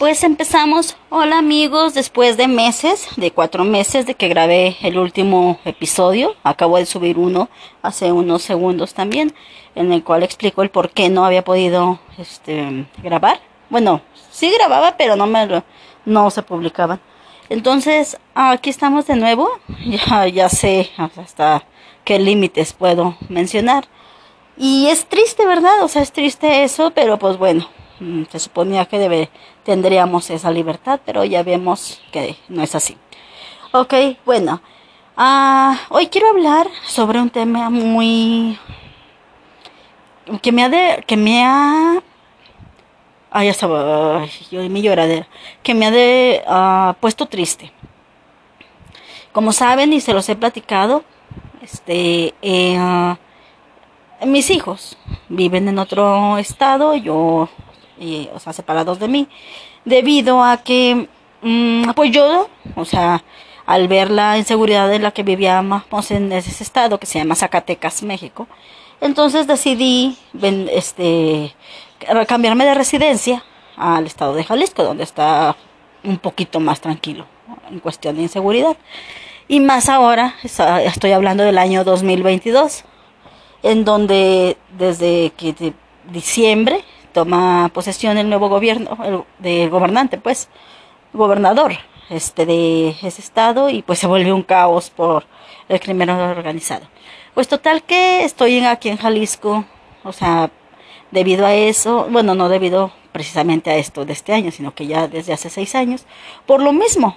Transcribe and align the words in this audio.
Pues 0.00 0.24
empezamos. 0.24 0.96
Hola 1.10 1.36
amigos, 1.36 1.92
después 1.92 2.38
de 2.38 2.48
meses, 2.48 3.06
de 3.18 3.32
cuatro 3.32 3.64
meses 3.64 4.06
de 4.06 4.14
que 4.14 4.28
grabé 4.28 4.78
el 4.80 4.96
último 4.98 5.58
episodio, 5.66 6.36
acabo 6.42 6.78
de 6.78 6.86
subir 6.86 7.18
uno 7.18 7.50
hace 7.82 8.10
unos 8.10 8.40
segundos 8.40 8.94
también, 8.94 9.34
en 9.74 9.92
el 9.92 10.02
cual 10.02 10.22
explico 10.22 10.62
el 10.62 10.70
por 10.70 10.88
qué 10.88 11.10
no 11.10 11.26
había 11.26 11.44
podido 11.44 12.00
este, 12.16 12.86
grabar. 13.02 13.42
Bueno, 13.68 14.00
sí 14.30 14.50
grababa, 14.50 14.96
pero 14.96 15.16
no 15.16 15.26
me 15.26 15.44
lo, 15.44 15.64
no 16.06 16.30
se 16.30 16.42
publicaban. 16.42 16.98
Entonces, 17.50 18.16
aquí 18.34 18.70
estamos 18.70 19.06
de 19.06 19.16
nuevo. 19.16 19.50
Ya, 19.84 20.26
ya 20.28 20.48
sé 20.48 20.88
hasta 20.96 21.62
qué 22.04 22.18
límites 22.18 22.72
puedo 22.72 23.18
mencionar. 23.28 23.84
Y 24.56 24.86
es 24.86 25.04
triste, 25.04 25.44
¿verdad? 25.44 25.82
O 25.82 25.88
sea, 25.88 26.00
es 26.00 26.12
triste 26.12 26.64
eso, 26.64 26.90
pero 26.92 27.18
pues 27.18 27.36
bueno, 27.36 27.68
se 28.30 28.38
suponía 28.38 28.86
que 28.86 28.98
debe, 28.98 29.30
tendríamos 29.64 30.30
esa 30.30 30.50
libertad, 30.50 31.00
pero 31.04 31.24
ya 31.24 31.42
vemos 31.42 32.00
que 32.12 32.36
no 32.48 32.62
es 32.62 32.74
así. 32.74 32.96
Ok, 33.72 33.94
bueno, 34.24 34.60
uh, 35.16 35.74
hoy 35.90 36.08
quiero 36.08 36.30
hablar 36.30 36.66
sobre 36.86 37.20
un 37.20 37.30
tema 37.30 37.70
muy 37.70 38.58
que 40.42 40.52
me 40.52 40.64
ha 40.64 40.68
de, 40.68 41.04
que 41.06 41.16
me 41.16 41.44
ha 41.44 42.02
ay 43.30 43.46
ya 43.46 43.50
estaba 43.52 44.26
yo 44.50 44.60
mi 44.68 44.82
lloradera 44.82 45.26
que 45.62 45.74
me 45.74 45.86
ha 45.86 45.90
de 45.90 46.42
uh, 46.46 46.94
puesto 47.00 47.26
triste 47.26 47.72
como 49.32 49.52
saben 49.52 49.92
y 49.92 50.00
se 50.00 50.12
los 50.12 50.28
he 50.28 50.36
platicado 50.36 51.04
este 51.62 52.34
eh, 52.42 53.16
mis 54.26 54.50
hijos 54.50 54.98
viven 55.28 55.68
en 55.68 55.78
otro 55.78 56.38
estado 56.38 56.96
yo 56.96 57.48
o 58.32 58.38
sea, 58.38 58.52
separados 58.52 58.98
de 58.98 59.08
mí, 59.08 59.28
debido 59.84 60.42
a 60.42 60.58
que, 60.58 61.08
mm, 61.42 61.90
pues 61.94 62.10
yo, 62.10 62.48
o 62.76 62.84
sea, 62.84 63.22
al 63.66 63.88
ver 63.88 64.10
la 64.10 64.36
inseguridad 64.38 64.92
en 64.92 65.02
la 65.02 65.12
que 65.12 65.22
vivíamos 65.22 66.10
en 66.10 66.32
ese 66.32 66.62
estado 66.62 66.98
que 66.98 67.06
se 67.06 67.18
llama 67.18 67.34
Zacatecas, 67.36 68.02
México, 68.02 68.48
entonces 69.00 69.46
decidí 69.46 70.16
este, 70.72 71.54
cambiarme 72.26 72.64
de 72.64 72.74
residencia 72.74 73.44
al 73.76 74.06
estado 74.06 74.34
de 74.34 74.44
Jalisco, 74.44 74.82
donde 74.82 75.04
está 75.04 75.56
un 76.04 76.18
poquito 76.18 76.60
más 76.60 76.80
tranquilo 76.80 77.26
en 77.70 77.80
cuestión 77.80 78.16
de 78.16 78.22
inseguridad. 78.22 78.76
Y 79.48 79.60
más 79.60 79.88
ahora, 79.88 80.34
estoy 80.42 81.12
hablando 81.12 81.42
del 81.42 81.58
año 81.58 81.82
2022, 81.82 82.84
en 83.62 83.84
donde 83.84 84.56
desde 84.78 85.32
que 85.36 85.74
diciembre 86.10 86.84
toma 87.12 87.70
posesión 87.74 88.18
el 88.18 88.28
nuevo 88.28 88.48
gobierno, 88.48 88.96
el, 89.04 89.22
del 89.38 89.70
gobernante, 89.70 90.18
pues, 90.18 90.48
gobernador 91.12 91.72
este 92.10 92.44
de 92.44 92.90
ese 93.02 93.20
estado 93.20 93.70
y 93.70 93.82
pues 93.82 94.00
se 94.00 94.06
vuelve 94.06 94.32
un 94.32 94.42
caos 94.42 94.90
por 94.90 95.24
el 95.68 95.80
crimen 95.80 96.10
organizado. 96.10 96.86
Pues 97.34 97.48
total 97.48 97.82
que 97.84 98.24
estoy 98.24 98.58
aquí 98.64 98.88
en 98.88 98.96
Jalisco, 98.96 99.64
o 100.02 100.12
sea, 100.12 100.50
debido 101.10 101.46
a 101.46 101.54
eso, 101.54 102.08
bueno, 102.10 102.34
no 102.34 102.48
debido 102.48 102.92
precisamente 103.12 103.70
a 103.70 103.76
esto 103.76 104.04
de 104.04 104.12
este 104.12 104.32
año, 104.32 104.50
sino 104.50 104.74
que 104.74 104.86
ya 104.86 105.08
desde 105.08 105.32
hace 105.32 105.48
seis 105.50 105.74
años, 105.74 106.04
por 106.46 106.60
lo 106.60 106.72
mismo, 106.72 107.16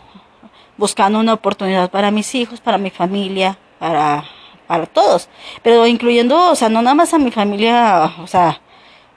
buscando 0.77 1.19
una 1.19 1.33
oportunidad 1.33 1.89
para 1.89 2.11
mis 2.11 2.33
hijos, 2.35 2.61
para 2.61 2.77
mi 2.77 2.89
familia, 2.91 3.57
para, 3.79 4.25
para 4.67 4.85
todos, 4.85 5.29
pero 5.63 5.85
incluyendo, 5.87 6.51
o 6.51 6.55
sea, 6.55 6.69
no 6.69 6.81
nada 6.81 6.95
más 6.95 7.13
a 7.13 7.19
mi 7.19 7.31
familia, 7.31 8.13
o 8.19 8.27
sea, 8.27 8.61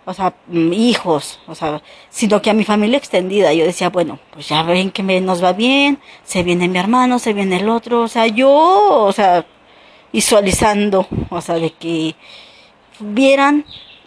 o 0.06 0.14
sea, 0.14 0.34
mm, 0.46 0.72
hijos, 0.72 1.40
o 1.48 1.54
sea, 1.54 1.82
sino 2.10 2.40
que 2.40 2.50
a 2.50 2.54
mi 2.54 2.64
familia 2.64 2.96
extendida. 2.96 3.52
Yo 3.52 3.64
decía, 3.64 3.90
bueno, 3.90 4.20
pues 4.32 4.48
ya 4.48 4.62
ven 4.62 4.90
que 4.92 5.02
nos 5.20 5.42
va 5.42 5.52
bien, 5.52 5.98
se 6.24 6.44
viene 6.44 6.68
mi 6.68 6.78
hermano, 6.78 7.18
se 7.18 7.32
viene 7.32 7.56
el 7.56 7.68
otro, 7.68 8.02
o 8.02 8.08
sea, 8.08 8.26
yo, 8.28 8.50
o 8.50 9.12
sea, 9.12 9.44
visualizando, 10.12 11.06
o 11.28 11.40
sea, 11.40 11.56
de 11.56 11.72
que 11.72 12.14
vieran 13.00 13.64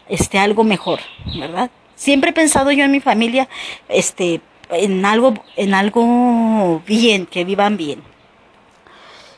este 0.07 0.39
algo 0.39 0.63
mejor, 0.63 1.01
¿verdad? 1.37 1.69
Siempre 1.95 2.29
he 2.31 2.33
pensado 2.33 2.71
yo 2.71 2.85
en 2.85 2.91
mi 2.91 3.01
familia, 3.01 3.49
este, 3.89 4.41
en 4.71 5.05
algo, 5.05 5.33
en 5.57 5.73
algo 5.73 6.81
bien, 6.87 7.25
que 7.25 7.43
vivan 7.43 7.75
bien. 7.75 8.01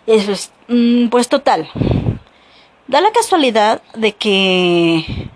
Eso 0.05 0.31
es, 0.31 0.51
mm, 0.67 1.07
pues 1.07 1.28
total. 1.28 1.69
Da 2.88 3.01
la 3.01 3.11
casualidad 3.11 3.81
de 3.95 4.13
que 4.13 5.29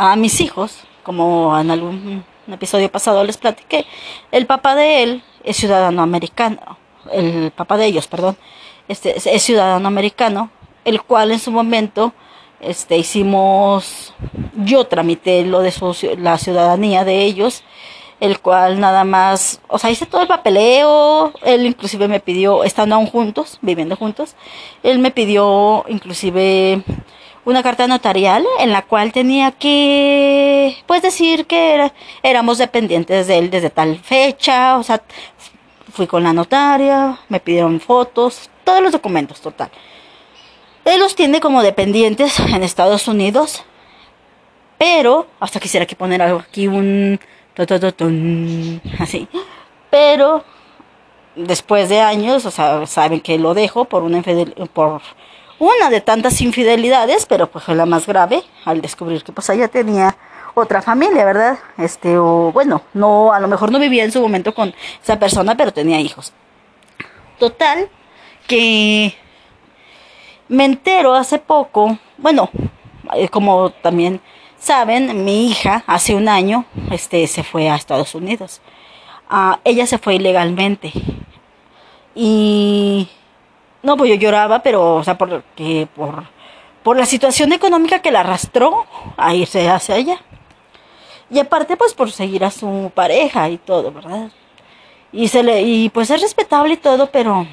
a 0.00 0.16
mis 0.16 0.40
hijos, 0.40 0.78
como 1.02 1.58
en 1.60 1.70
algún 1.70 2.24
episodio 2.50 2.90
pasado 2.90 3.22
les 3.22 3.36
platiqué, 3.36 3.84
el 4.32 4.46
papá 4.46 4.74
de 4.74 5.02
él 5.02 5.22
es 5.44 5.58
ciudadano 5.58 6.00
americano, 6.00 6.78
el 7.12 7.50
papá 7.50 7.76
de 7.76 7.84
ellos, 7.84 8.06
perdón, 8.06 8.38
este 8.88 9.14
es 9.16 9.42
ciudadano 9.42 9.86
americano, 9.86 10.50
el 10.86 11.02
cual 11.02 11.32
en 11.32 11.38
su 11.38 11.52
momento 11.52 12.14
este 12.60 12.96
hicimos 12.96 14.14
yo 14.56 14.86
tramité 14.86 15.44
lo 15.44 15.60
de 15.60 15.70
su, 15.70 15.94
la 16.16 16.38
ciudadanía 16.38 17.04
de 17.04 17.22
ellos 17.24 17.62
el 18.20 18.40
cual 18.40 18.80
nada 18.80 19.04
más, 19.04 19.60
o 19.68 19.78
sea, 19.78 19.90
hice 19.90 20.06
todo 20.06 20.22
el 20.22 20.28
papeleo, 20.28 21.32
él 21.42 21.64
inclusive 21.66 22.06
me 22.06 22.20
pidió, 22.20 22.64
estando 22.64 22.94
aún 22.94 23.06
juntos, 23.06 23.58
viviendo 23.62 23.96
juntos, 23.96 24.34
él 24.82 24.98
me 24.98 25.10
pidió 25.10 25.84
inclusive 25.88 26.82
una 27.44 27.62
carta 27.62 27.86
notarial 27.86 28.44
en 28.58 28.70
la 28.70 28.82
cual 28.82 29.12
tenía 29.12 29.52
que 29.52 30.76
pues 30.86 31.02
decir 31.02 31.46
que 31.46 31.90
éramos 32.22 32.58
dependientes 32.58 33.26
de 33.26 33.38
él 33.38 33.50
desde 33.50 33.70
tal 33.70 33.98
fecha, 33.98 34.76
o 34.76 34.82
sea, 34.82 35.02
fui 35.92 36.06
con 36.06 36.22
la 36.22 36.32
notaria, 36.32 37.18
me 37.28 37.40
pidieron 37.40 37.80
fotos, 37.80 38.50
todos 38.64 38.82
los 38.82 38.92
documentos, 38.92 39.40
total. 39.40 39.70
Él 40.84 41.00
los 41.00 41.14
tiene 41.14 41.40
como 41.40 41.62
dependientes 41.62 42.38
en 42.40 42.62
Estados 42.62 43.08
Unidos, 43.08 43.64
pero, 44.78 45.26
hasta 45.40 45.60
quisiera 45.60 45.86
que 45.86 45.96
poner 45.96 46.22
aquí 46.22 46.66
un 46.66 47.20
así, 48.98 49.28
pero 49.90 50.42
después 51.36 51.88
de 51.88 52.00
años, 52.00 52.46
o 52.46 52.50
sea, 52.50 52.86
saben 52.86 53.20
que 53.20 53.38
lo 53.38 53.54
dejo 53.54 53.84
por 53.84 54.02
una 54.02 54.22
por 54.72 55.02
una 55.60 55.90
de 55.90 56.00
tantas 56.00 56.40
infidelidades, 56.40 57.26
pero 57.26 57.48
pues 57.48 57.64
fue 57.64 57.76
la 57.76 57.86
más 57.86 58.06
grave 58.06 58.42
al 58.64 58.80
descubrir 58.80 59.22
que 59.22 59.30
pues 59.30 59.48
ella 59.50 59.68
tenía 59.68 60.16
otra 60.54 60.82
familia, 60.82 61.24
¿verdad? 61.24 61.58
Este, 61.78 62.16
o 62.18 62.50
bueno, 62.50 62.82
no, 62.94 63.32
a 63.32 63.38
lo 63.38 63.46
mejor 63.46 63.70
no 63.70 63.78
vivía 63.78 64.02
en 64.02 64.10
su 64.10 64.20
momento 64.20 64.54
con 64.54 64.74
esa 65.02 65.18
persona, 65.18 65.54
pero 65.54 65.72
tenía 65.72 66.00
hijos. 66.00 66.32
Total, 67.38 67.88
que 68.48 69.14
me 70.48 70.64
entero 70.64 71.14
hace 71.14 71.38
poco, 71.38 71.98
bueno, 72.16 72.50
eh, 73.14 73.28
como 73.28 73.70
también 73.70 74.20
saben, 74.58 75.24
mi 75.24 75.46
hija 75.50 75.84
hace 75.86 76.14
un 76.14 76.28
año, 76.28 76.64
este, 76.90 77.26
se 77.26 77.42
fue 77.44 77.68
a 77.68 77.76
Estados 77.76 78.14
Unidos. 78.14 78.60
Ah, 79.28 79.60
ella 79.64 79.86
se 79.86 79.98
fue 79.98 80.16
ilegalmente. 80.16 80.92
Y 82.14 82.79
no, 83.90 83.96
pues 83.96 84.10
yo 84.10 84.14
lloraba, 84.14 84.62
pero, 84.62 84.94
o 84.94 85.02
sea, 85.02 85.18
porque, 85.18 85.88
por, 85.96 86.22
por 86.84 86.96
la 86.96 87.06
situación 87.06 87.52
económica 87.52 88.00
que 88.00 88.12
la 88.12 88.20
arrastró 88.20 88.86
a 89.16 89.34
irse 89.34 89.68
hacia 89.68 89.96
allá. 89.96 90.20
Y 91.28 91.40
aparte, 91.40 91.76
pues, 91.76 91.92
por 91.92 92.12
seguir 92.12 92.44
a 92.44 92.52
su 92.52 92.92
pareja 92.94 93.48
y 93.48 93.58
todo, 93.58 93.90
¿verdad? 93.90 94.30
Y, 95.10 95.26
se 95.26 95.42
le, 95.42 95.62
y 95.62 95.88
pues 95.88 96.08
es 96.08 96.22
respetable 96.22 96.74
y 96.74 96.76
todo, 96.76 97.10
pero, 97.10 97.48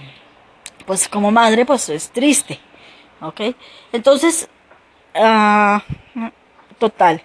pues 0.86 1.10
como 1.10 1.32
madre, 1.32 1.66
pues 1.66 1.90
es 1.90 2.12
triste, 2.12 2.60
¿ok? 3.20 3.42
Entonces, 3.92 4.48
uh, 5.16 5.80
total. 6.78 7.24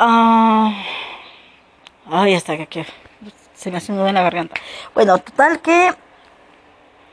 Uh, 0.00 0.72
ay, 2.10 2.34
hasta 2.34 2.66
que 2.66 2.84
se 3.54 3.70
me 3.70 3.76
hace 3.76 3.92
un 3.92 3.98
nudo 3.98 4.08
en 4.08 4.14
la 4.14 4.22
garganta. 4.22 4.56
Bueno, 4.92 5.18
total 5.18 5.60
que 5.60 5.94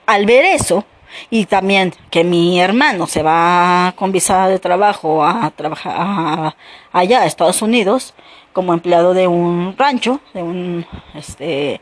al 0.07 0.25
ver 0.25 0.45
eso, 0.45 0.83
y 1.29 1.45
también 1.45 1.93
que 2.09 2.23
mi 2.23 2.59
hermano 2.59 3.07
se 3.07 3.23
va 3.23 3.93
con 3.95 4.11
visa 4.11 4.47
de 4.47 4.59
trabajo 4.59 5.23
a 5.25 5.51
trabajar 5.51 6.55
allá 6.91 7.21
a 7.21 7.25
Estados 7.25 7.61
Unidos 7.61 8.13
como 8.53 8.73
empleado 8.73 9.13
de 9.13 9.27
un 9.27 9.75
rancho, 9.77 10.19
de 10.33 10.43
un 10.43 10.85
este 11.13 11.81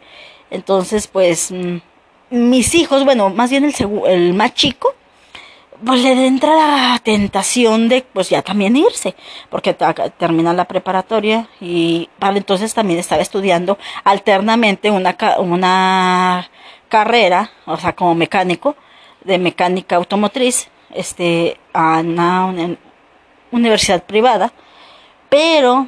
entonces 0.50 1.08
pues 1.08 1.52
mm, 1.52 1.78
mis 2.32 2.74
hijos, 2.76 3.06
bueno, 3.06 3.30
más 3.30 3.50
bien 3.52 3.66
el 3.66 3.74
el 4.08 4.34
más 4.34 4.54
chico 4.54 4.94
pues 5.86 6.02
le 6.02 6.28
entra 6.28 6.56
la 6.56 7.00
tentación 7.00 7.90
de 7.90 8.06
pues 8.14 8.30
ya 8.30 8.42
también 8.42 8.76
irse, 8.76 9.16
porque 9.50 9.76
termina 10.18 10.54
la 10.54 10.66
preparatoria 10.66 11.48
y 11.60 12.10
para 12.20 12.38
entonces 12.38 12.74
también 12.74 13.00
estaba 13.00 13.22
estudiando 13.22 13.78
alternamente 14.04 14.92
una 14.92 15.16
una 15.40 16.50
carrera, 16.90 17.52
o 17.66 17.78
sea, 17.78 17.94
como 17.96 18.14
mecánico, 18.16 18.76
de 19.24 19.38
mecánica 19.38 19.96
automotriz, 19.96 20.70
este, 20.94 21.58
a 21.74 22.00
una, 22.00 22.78
universidad 23.52 24.04
privada, 24.04 24.52
pero, 25.30 25.88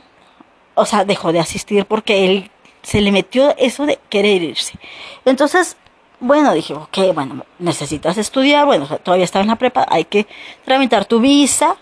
o 0.76 0.86
sea, 0.86 1.04
dejó 1.06 1.32
de 1.32 1.40
asistir 1.40 1.86
porque 1.86 2.26
él 2.26 2.52
se 2.84 3.02
le 3.02 3.12
metió 3.12 3.56
eso 3.58 3.86
de 3.86 4.00
querer 4.10 4.44
irse. 4.44 4.78
Entonces, 5.26 5.78
bueno, 6.20 6.54
dije, 6.54 6.74
ok, 6.74 7.14
bueno, 7.14 7.44
necesitas 7.60 8.18
estudiar, 8.18 8.66
bueno, 8.66 8.88
todavía 9.04 9.26
estaba 9.26 9.44
en 9.44 9.50
la 9.50 9.56
prepa, 9.56 9.86
hay 9.90 10.06
que 10.06 10.28
tramitar 10.64 11.06
tu 11.06 11.20
visa. 11.20 11.76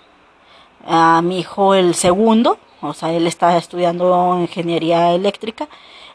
A 0.86 1.22
mi 1.22 1.40
hijo 1.40 1.76
el 1.76 1.96
segundo, 1.96 2.58
o 2.82 2.94
sea, 2.94 3.14
él 3.14 3.26
está 3.26 3.56
estudiando 3.58 4.38
ingeniería 4.40 5.14
eléctrica. 5.14 5.70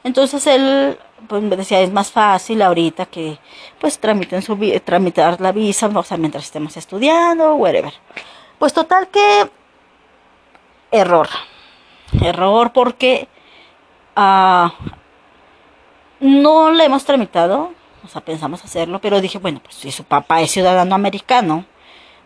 Entonces 0.05 0.47
él 0.47 0.99
pues 1.27 1.43
me 1.43 1.57
decía, 1.57 1.81
es 1.81 1.93
más 1.93 2.11
fácil 2.11 2.63
ahorita 2.63 3.07
que 3.07 3.39
pues 3.81 3.99
tramiten 3.99 4.43
su 4.43 4.57
tramitar 4.85 5.41
la 5.41 5.53
visa, 5.53 5.91
o 5.93 6.03
sea, 6.03 6.17
mientras 6.17 6.45
estemos 6.45 6.77
estudiando, 6.77 7.55
whatever. 7.55 7.93
Pues 8.59 8.73
total 8.73 9.09
que 9.09 9.51
error. 10.91 11.29
Error 12.23 12.73
porque 12.73 13.29
uh, 14.17 14.69
no 16.21 16.71
le 16.71 16.85
hemos 16.85 17.05
tramitado, 17.05 17.73
o 18.05 18.09
sea, 18.09 18.21
pensamos 18.21 18.65
hacerlo, 18.65 19.01
pero 19.01 19.21
dije, 19.21 19.39
bueno, 19.39 19.61
pues 19.63 19.77
si 19.77 19.91
su 19.91 20.05
papá 20.05 20.41
es 20.41 20.51
ciudadano 20.51 20.95
americano, 20.95 21.65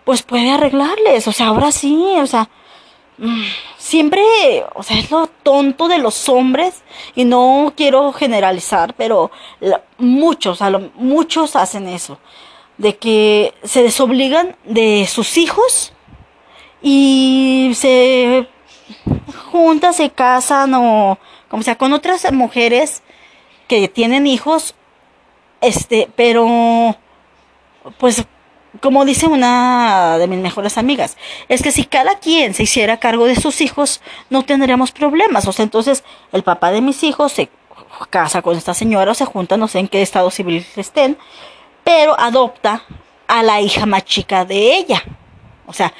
pues 0.05 0.23
puede 0.23 0.51
arreglarles, 0.51 1.27
o 1.29 1.33
sea, 1.33 1.49
ahora 1.49 1.73
sí, 1.73 2.15
o 2.19 2.27
sea, 2.27 2.49
siempre, 3.79 4.23
o 4.75 4.83
sea, 4.83 4.99
es 4.99 5.11
lo 5.11 5.27
tonto 5.27 5.89
de 5.89 5.99
los 5.99 6.29
hombres, 6.29 6.83
y 7.15 7.25
no 7.25 7.73
quiero 7.77 8.13
generalizar, 8.13 8.95
pero 8.95 9.31
muchos, 9.99 10.61
muchos 10.95 11.57
hacen 11.57 11.89
eso, 11.89 12.19
de 12.79 12.97
que 12.97 13.55
se 13.63 13.83
desobligan 13.83 14.57
de 14.65 15.07
sus 15.07 15.37
hijos 15.37 15.93
y 16.81 17.73
se 17.75 18.49
juntan, 19.51 19.95
se 19.95 20.11
casan 20.11 20.75
o 20.75 21.19
como 21.49 21.63
sea 21.63 21.77
con 21.77 21.93
otras 21.93 22.33
mujeres 22.33 23.03
que 23.69 23.89
tienen 23.89 24.27
hijos, 24.27 24.75
este, 25.61 26.09
pero 26.17 26.97
pues 27.99 28.25
como 28.81 29.05
dice 29.05 29.27
una 29.27 30.17
de 30.19 30.27
mis 30.27 30.39
mejores 30.39 30.79
amigas, 30.79 31.17
es 31.49 31.63
que 31.63 31.73
si 31.73 31.85
cada 31.85 32.19
quien 32.19 32.55
se 32.55 32.63
hiciera 32.63 32.99
cargo 32.99 33.27
de 33.27 33.37
sus 33.37 33.61
hijos, 33.61 34.01
no 34.31 34.45
tendríamos 34.45 34.93
problemas. 34.93 35.47
O 35.47 35.53
sea, 35.53 35.65
entonces 35.65 36.05
el 36.33 36.43
papá 36.43 36.71
de 36.71 36.81
mis 36.81 37.03
hijos 37.03 37.33
se 37.33 37.51
casa 38.11 38.43
con 38.43 38.57
esta 38.57 38.75
señora 38.75 39.13
o 39.13 39.15
se 39.15 39.27
junta, 39.27 39.57
no 39.57 39.69
sé 39.69 39.79
en 39.79 39.89
qué 39.89 40.03
estado 40.03 40.31
civil 40.31 40.65
estén, 40.77 41.19
pero 41.85 42.19
adopta 42.19 42.83
a 43.29 43.43
la 43.43 43.61
hija 43.61 43.87
más 43.87 44.05
chica 44.05 44.45
de 44.45 44.77
ella. 44.77 45.03
O 45.67 45.73
sea, 45.73 45.93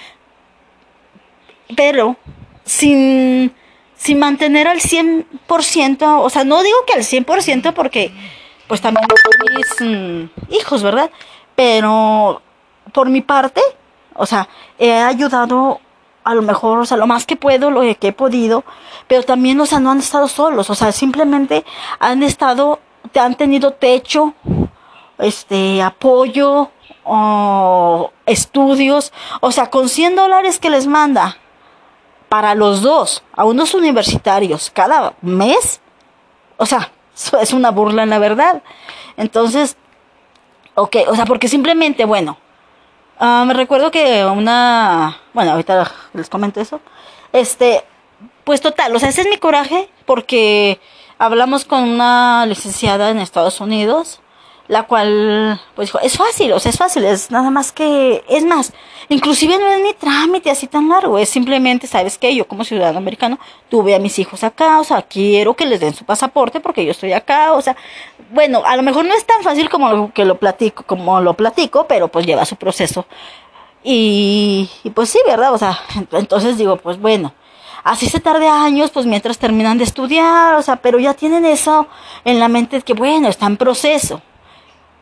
pero 1.77 2.17
sin, 2.65 3.55
sin 3.97 4.19
mantener 4.19 4.69
al 4.69 4.81
100%, 4.81 6.21
o 6.21 6.31
sea, 6.31 6.45
no 6.45 6.63
digo 6.63 6.79
que 6.87 6.95
al 6.95 7.03
100% 7.03 7.75
porque 7.75 8.13
pues 8.67 8.81
también 8.81 9.07
mis 9.57 9.81
mm, 9.81 10.55
hijos, 10.55 10.83
¿verdad? 10.83 11.11
Pero 11.55 12.41
por 12.93 13.09
mi 13.09 13.21
parte, 13.21 13.61
o 14.15 14.27
sea, 14.27 14.49
he 14.79 14.93
ayudado 14.93 15.81
a 16.25 16.35
lo 16.35 16.43
mejor, 16.43 16.79
o 16.79 16.87
sea, 16.87 16.97
lo 16.97 17.07
más 17.07 17.27
que 17.27 17.37
puedo, 17.37 17.71
lo 17.71 17.81
que 17.99 18.09
he 18.09 18.13
podido, 18.13 18.65
pero 19.09 19.23
también, 19.23 19.61
o 19.61 19.67
sea, 19.67 19.81
no 19.81 19.91
han 19.91 19.99
estado 19.99 20.29
solos, 20.29 20.71
o 20.71 20.75
sea, 20.75 20.93
simplemente 20.93 21.65
han 21.99 22.23
estado, 22.23 22.79
han 23.15 23.35
tenido 23.35 23.73
techo, 23.73 24.35
este, 25.19 25.83
apoyo, 25.83 26.71
o 27.05 28.13
estudios, 28.27 29.13
o 29.41 29.51
sea, 29.51 29.71
con 29.71 29.89
100 29.89 30.17
dólares 30.17 30.59
que 30.59 30.71
les 30.71 30.87
manda 30.87 31.37
para 32.29 32.55
los 32.55 32.83
dos, 32.83 33.23
a 33.35 33.45
unos 33.45 33.75
universitarios, 33.75 34.71
cada 34.71 35.15
mes, 35.21 35.81
o 36.57 36.67
sea, 36.67 36.93
es 37.41 37.53
una 37.53 37.71
burla 37.71 38.05
en 38.05 38.11
la 38.11 38.19
verdad. 38.19 38.63
Entonces, 39.17 39.77
ok, 40.75 40.97
o 41.09 41.17
sea, 41.17 41.27
porque 41.27 41.49
simplemente, 41.49 42.05
bueno, 42.05 42.39
ah, 43.23 43.45
me 43.47 43.55
recuerdo 43.55 43.91
que 43.91 44.25
una, 44.25 45.17
bueno, 45.33 45.53
ahorita 45.53 45.91
les 46.13 46.29
comento 46.29 46.61
eso, 46.61 46.81
este, 47.33 47.85
pues 48.45 48.61
total, 48.61 48.95
o 48.95 48.99
sea, 48.99 49.09
ese 49.09 49.23
es 49.23 49.29
mi 49.29 49.39
coraje 49.39 49.89
porque 50.05 50.81
hablamos 51.19 51.65
con 51.65 51.85
una 51.85 52.45
licenciada 52.47 53.11
en 53.11 53.19
Estados 53.19 53.61
Unidos 53.61 54.21
la 54.69 54.85
cual 54.85 55.61
pues 55.75 55.89
dijo, 55.89 55.99
es 56.01 56.17
fácil, 56.17 56.53
o 56.53 56.61
sea, 56.61 56.71
es 56.71 56.79
fácil, 56.79 57.05
es 57.05 57.31
nada 57.31 57.51
más 57.51 57.73
que, 57.73 58.25
es 58.29 58.45
más, 58.45 58.73
inclusive 59.09 59.59
no 59.59 59.67
es 59.69 59.81
ni 59.83 59.93
trámite 59.95 60.51
así 60.51 60.67
tan 60.67 60.89
largo, 60.89 61.19
es 61.19 61.29
simplemente, 61.29 61.87
¿sabes 61.87 62.17
qué? 62.17 62.35
Yo 62.35 62.47
como 62.47 62.65
ciudadano 62.65 62.99
americano 62.99 63.39
tuve 63.69 63.95
a 63.95 63.99
mis 63.99 64.19
hijos 64.19 64.45
acá, 64.45 64.81
o 64.81 64.85
sea, 64.85 65.03
quiero 65.03 65.55
que 65.55 65.67
les 65.67 65.81
den 65.81 65.95
su 65.95 66.05
pasaporte 66.05 66.61
porque 66.61 66.85
yo 66.85 66.93
estoy 66.93 67.13
acá, 67.13 67.53
o 67.53 67.61
sea, 67.61 67.77
bueno, 68.31 68.63
a 68.65 68.77
lo 68.77 68.83
mejor 68.83 69.05
no 69.05 69.15
es 69.15 69.27
tan 69.27 69.43
fácil 69.43 69.69
como 69.69 70.13
que 70.13 70.25
lo 70.25 70.39
platico, 70.39 70.85
como 70.85 71.21
lo 71.21 71.35
platico, 71.35 71.87
pero 71.87 72.09
pues 72.09 72.25
lleva 72.25 72.45
su 72.45 72.57
proceso. 72.57 73.07
Y, 73.85 74.71
y 74.85 74.91
pues 74.91 75.11
sí, 75.11 75.19
¿verdad? 75.27 75.53
O 75.53 75.59
sea, 75.59 75.79
entonces 76.13 76.57
digo, 76.57 76.77
pues 76.77 76.99
bueno, 77.01 77.35
así 77.85 78.09
se 78.09 78.21
tarde 78.21 78.49
años, 78.49 78.91
pues 78.91 79.07
mientras 79.07 79.39
terminan 79.39 79.79
de 79.79 79.85
estudiar, 79.85 80.55
o 80.55 80.63
sea, 80.63 80.77
pero 80.77 80.99
ya 80.99 81.15
tienen 81.15 81.45
eso 81.45 81.89
en 82.25 82.39
la 82.39 82.49
mente 82.49 82.81
que 82.83 82.95
bueno, 82.95 83.29
está 83.29 83.47
en 83.47 83.57
proceso. 83.57 84.23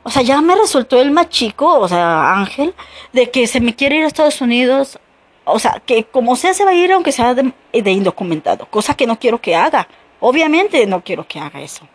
O 0.03 0.11
sea, 0.11 0.23
ya 0.23 0.41
me 0.41 0.55
resultó 0.55 1.01
el 1.01 1.11
más 1.11 1.29
chico, 1.29 1.79
o 1.79 1.89
sea, 1.89 2.35
Ángel, 2.35 2.75
de 3.13 3.31
que 3.31 3.47
se 3.47 3.61
me 3.61 3.75
quiere 3.75 3.97
ir 3.97 4.05
a 4.05 4.07
Estados 4.07 4.41
Unidos. 4.41 4.99
O 5.45 5.59
sea, 5.59 5.83
que 5.85 6.05
como 6.05 6.37
sea 6.37 6.55
se 6.55 6.65
va 6.65 6.71
a 6.71 6.75
ir 6.75 6.93
aunque 6.93 7.13
sea 7.13 7.35
de, 7.35 7.53
indocumentado, 7.91 8.67
cosa 8.67 8.95
que 8.95 9.07
no 9.07 9.19
quiero 9.19 9.41
que 9.41 9.57
haga. 9.57 9.89
Obviamente 10.21 10.87
no 10.87 11.03
quiero 11.03 11.27
que 11.27 11.39
haga 11.41 11.61
eso. 11.61 11.87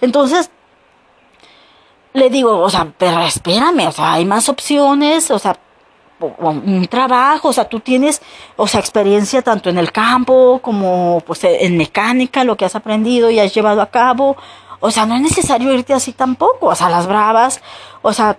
Entonces, 0.00 0.50
le 2.12 2.30
digo, 2.30 2.58
o 2.58 2.70
sea, 2.70 2.92
pero 2.96 3.20
espérame, 3.20 3.86
o 3.88 3.92
sea, 3.92 4.14
hay 4.14 4.24
más 4.24 4.48
opciones, 4.48 5.30
o 5.30 5.38
sea, 5.38 5.56
un 6.20 6.86
trabajo, 6.88 7.48
o 7.48 7.52
sea, 7.52 7.68
tú 7.68 7.80
tienes, 7.80 8.20
o 8.56 8.66
sea, 8.66 8.80
experiencia 8.80 9.42
tanto 9.42 9.70
en 9.70 9.78
el 9.78 9.92
campo 9.92 10.60
como 10.62 11.22
pues 11.26 11.44
en 11.44 11.76
mecánica, 11.76 12.44
lo 12.44 12.56
que 12.56 12.64
has 12.64 12.74
aprendido 12.74 13.30
y 13.30 13.38
has 13.38 13.54
llevado 13.54 13.80
a 13.80 13.90
cabo, 13.90 14.36
o 14.80 14.90
sea, 14.90 15.06
no 15.06 15.16
es 15.16 15.22
necesario 15.22 15.72
irte 15.74 15.94
así 15.94 16.12
tampoco. 16.12 16.66
O 16.66 16.74
sea, 16.74 16.88
las 16.88 17.06
bravas, 17.06 17.60
o 18.02 18.12
sea, 18.12 18.38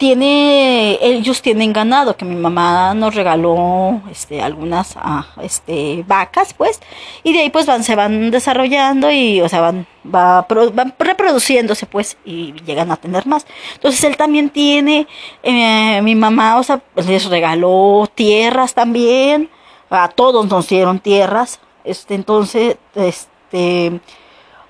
tiene, 0.00 0.98
ellos 1.02 1.42
tienen 1.42 1.74
ganado, 1.74 2.16
que 2.16 2.24
mi 2.24 2.34
mamá 2.34 2.94
nos 2.94 3.14
regaló, 3.14 4.00
este, 4.10 4.40
algunas, 4.40 4.94
ah, 4.96 5.26
este, 5.42 6.04
vacas, 6.08 6.54
pues, 6.54 6.80
y 7.22 7.34
de 7.34 7.40
ahí, 7.40 7.50
pues, 7.50 7.66
van, 7.66 7.84
se 7.84 7.96
van 7.96 8.30
desarrollando 8.30 9.10
y, 9.10 9.42
o 9.42 9.48
sea, 9.50 9.60
van, 9.60 9.86
va, 10.02 10.46
van 10.72 10.94
reproduciéndose, 10.98 11.84
pues, 11.84 12.16
y 12.24 12.54
llegan 12.64 12.90
a 12.90 12.96
tener 12.96 13.26
más. 13.26 13.46
Entonces, 13.74 14.02
él 14.04 14.16
también 14.16 14.48
tiene, 14.48 15.06
eh, 15.42 16.00
mi 16.02 16.14
mamá, 16.14 16.56
o 16.56 16.62
sea, 16.62 16.80
les 16.96 17.26
regaló 17.26 18.08
tierras 18.14 18.72
también, 18.72 19.50
a 19.90 20.08
todos 20.08 20.46
nos 20.46 20.66
dieron 20.66 21.00
tierras, 21.00 21.60
este, 21.84 22.14
entonces, 22.14 22.78
este, 22.94 24.00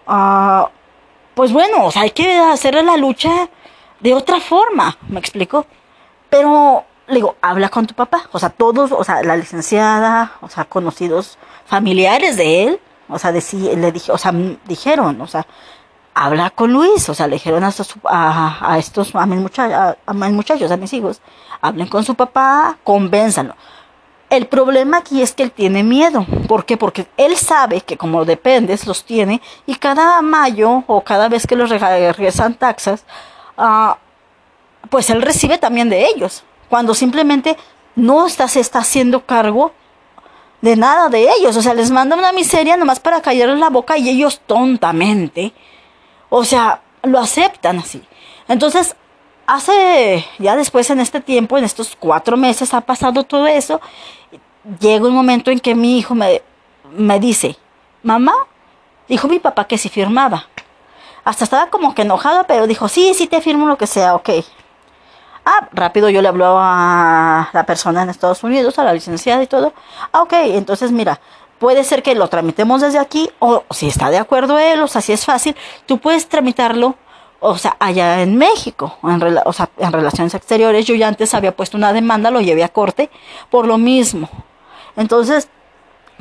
ah, 0.08 0.70
pues 1.34 1.52
bueno, 1.52 1.84
o 1.84 1.90
sea, 1.90 2.02
hay 2.02 2.10
que 2.10 2.38
hacer 2.38 2.75
la 2.84 2.96
lucha 2.96 3.49
de 4.00 4.14
otra 4.14 4.40
forma, 4.40 4.96
me 5.08 5.20
explico. 5.20 5.66
Pero 6.28 6.84
le 7.08 7.16
digo, 7.16 7.37
habla 7.40 7.68
con 7.68 7.87
tu 7.87 7.94
papá, 7.94 8.28
o 8.32 8.38
sea, 8.38 8.50
todos, 8.50 8.92
o 8.92 9.02
sea, 9.04 9.22
la 9.22 9.37
licenciada, 9.37 10.32
o 10.40 10.49
sea, 10.49 10.64
conocidos 10.64 11.38
familiares 11.66 12.37
de 12.37 12.64
él, 12.64 12.80
o 13.08 13.18
sea, 13.18 13.32
le 13.32 13.92
dije, 13.92 14.12
o 14.12 14.18
sea, 14.18 14.32
dijeron, 14.66 15.20
o 15.20 15.26
sea, 15.26 15.46
habla 16.14 16.50
con 16.50 16.72
Luis, 16.72 17.08
o 17.08 17.14
sea, 17.14 17.26
le 17.26 17.34
dijeron 17.34 17.64
a 17.64 17.68
estos, 17.68 17.94
a, 18.04 18.76
estos, 18.78 19.14
a 19.14 19.26
mis, 19.26 19.58
a 19.58 20.12
mis 20.12 20.32
muchachos, 20.32 20.70
a 20.70 20.76
mis 20.76 20.92
hijos, 20.92 21.20
hablen 21.60 21.88
con 21.88 22.04
su 22.04 22.14
papá, 22.14 22.78
convénzanlo. 22.84 23.54
El 24.30 24.46
problema 24.46 24.99
aquí 24.99 25.22
es 25.22 25.32
que 25.32 25.42
él 25.42 25.50
tiene 25.50 25.82
miedo. 25.82 26.25
¿Por 26.46 26.64
qué? 26.64 26.76
Porque 26.76 27.08
él 27.16 27.37
sabe 27.37 27.80
que 27.80 27.96
como 27.96 28.25
dependes 28.25 28.87
los 28.87 29.04
tiene 29.04 29.42
y 29.66 29.75
cada 29.75 30.22
mayo 30.22 30.84
o 30.87 31.02
cada 31.02 31.28
vez 31.28 31.49
que 31.49 31.56
los 31.56 31.68
regresan 31.68 32.54
taxas, 32.54 33.04
uh, 33.58 33.94
pues 34.88 35.10
él 35.10 35.20
recibe 35.20 35.58
también 35.58 35.90
de 35.90 36.06
ellos. 36.06 36.44
Cuando 36.68 36.94
simplemente 36.94 37.56
no 37.96 38.25
está, 38.25 38.46
se 38.46 38.60
está 38.60 38.78
haciendo 38.78 39.26
cargo 39.26 39.72
de 40.60 40.76
nada 40.76 41.08
de 41.08 41.28
ellos. 41.37 41.56
O 41.56 41.62
sea, 41.62 41.75
les 41.75 41.90
manda 41.90 42.16
una 42.16 42.32
miseria 42.32 42.76
nomás 42.76 43.00
para 43.00 43.22
callarles 43.22 43.58
la 43.58 43.70
boca 43.70 43.99
y 43.99 44.08
ellos 44.08 44.40
tontamente, 44.46 45.52
o 46.28 46.44
sea, 46.44 46.82
lo 47.02 47.18
aceptan 47.18 47.80
así. 47.80 48.02
Entonces, 48.46 48.94
hace, 49.54 50.25
ya 50.38 50.57
después 50.57 50.90
en 50.90 51.00
este 51.00 51.21
tiempo, 51.21 51.59
en 51.59 51.64
estos 51.64 51.97
cuatro 51.99 52.37
meses 52.37 52.73
ha 52.73 52.80
pasado 52.80 53.25
todo 53.25 53.47
eso 53.47 53.80
llega 54.78 55.07
un 55.07 55.14
momento 55.14 55.50
en 55.50 55.61
que 55.61 55.75
mi 55.75 55.99
hijo 55.99 56.14
me, 56.14 56.42
me 56.92 57.19
dice, 57.19 57.57
mamá, 58.02 58.35
dijo 59.09 59.28
mi 59.28 59.38
papá 59.38 59.66
que 59.66 59.78
si 59.78 59.88
firmaba. 59.88 60.47
Hasta 61.25 61.45
estaba 61.45 61.69
como 61.69 61.95
que 61.95 62.02
enojada, 62.02 62.45
pero 62.45 62.66
dijo, 62.66 62.88
sí, 62.88 63.14
sí 63.14 63.26
te 63.26 63.40
firmo 63.40 63.66
lo 63.66 63.76
que 63.76 63.87
sea, 63.87 64.14
ok. 64.14 64.30
Ah, 65.45 65.69
rápido 65.73 66.11
yo 66.11 66.23
le 66.23 66.28
hablo 66.28 66.57
a 66.59 67.49
la 67.52 67.66
persona 67.66 68.02
en 68.02 68.11
Estados 68.11 68.42
Unidos, 68.45 68.78
a 68.78 68.85
la 68.85 68.92
licenciada 68.92 69.42
y 69.42 69.47
todo. 69.47 69.73
Ah, 70.12 70.23
ok, 70.23 70.33
entonces 70.33 70.92
mira, 70.92 71.21
puede 71.59 71.85
ser 71.85 72.02
que 72.02 72.14
lo 72.14 72.28
tramitemos 72.28 72.80
desde 72.80 72.99
aquí 72.99 73.30
o 73.38 73.64
si 73.71 73.88
está 73.88 74.11
de 74.11 74.19
acuerdo 74.19 74.59
él, 74.59 74.80
o 74.83 74.87
sea, 74.87 75.00
si 75.00 75.12
es 75.12 75.25
fácil, 75.25 75.57
tú 75.87 75.99
puedes 75.99 76.28
tramitarlo, 76.28 76.95
o 77.40 77.56
sea, 77.56 77.76
allá 77.80 78.23
en 78.23 78.37
México, 78.37 78.99
en, 79.02 79.38
o 79.44 79.52
sea, 79.52 79.70
en 79.78 79.92
relaciones 79.92 80.35
exteriores. 80.35 80.87
Yo 80.87 80.94
ya 80.94 81.09
antes 81.09 81.35
había 81.35 81.56
puesto 81.56 81.76
una 81.76 81.92
demanda, 81.92 82.30
lo 82.30 82.40
llevé 82.40 82.62
a 82.62 82.68
corte 82.68 83.11
por 83.50 83.66
lo 83.66 83.78
mismo. 83.78 84.28
Entonces, 84.97 85.49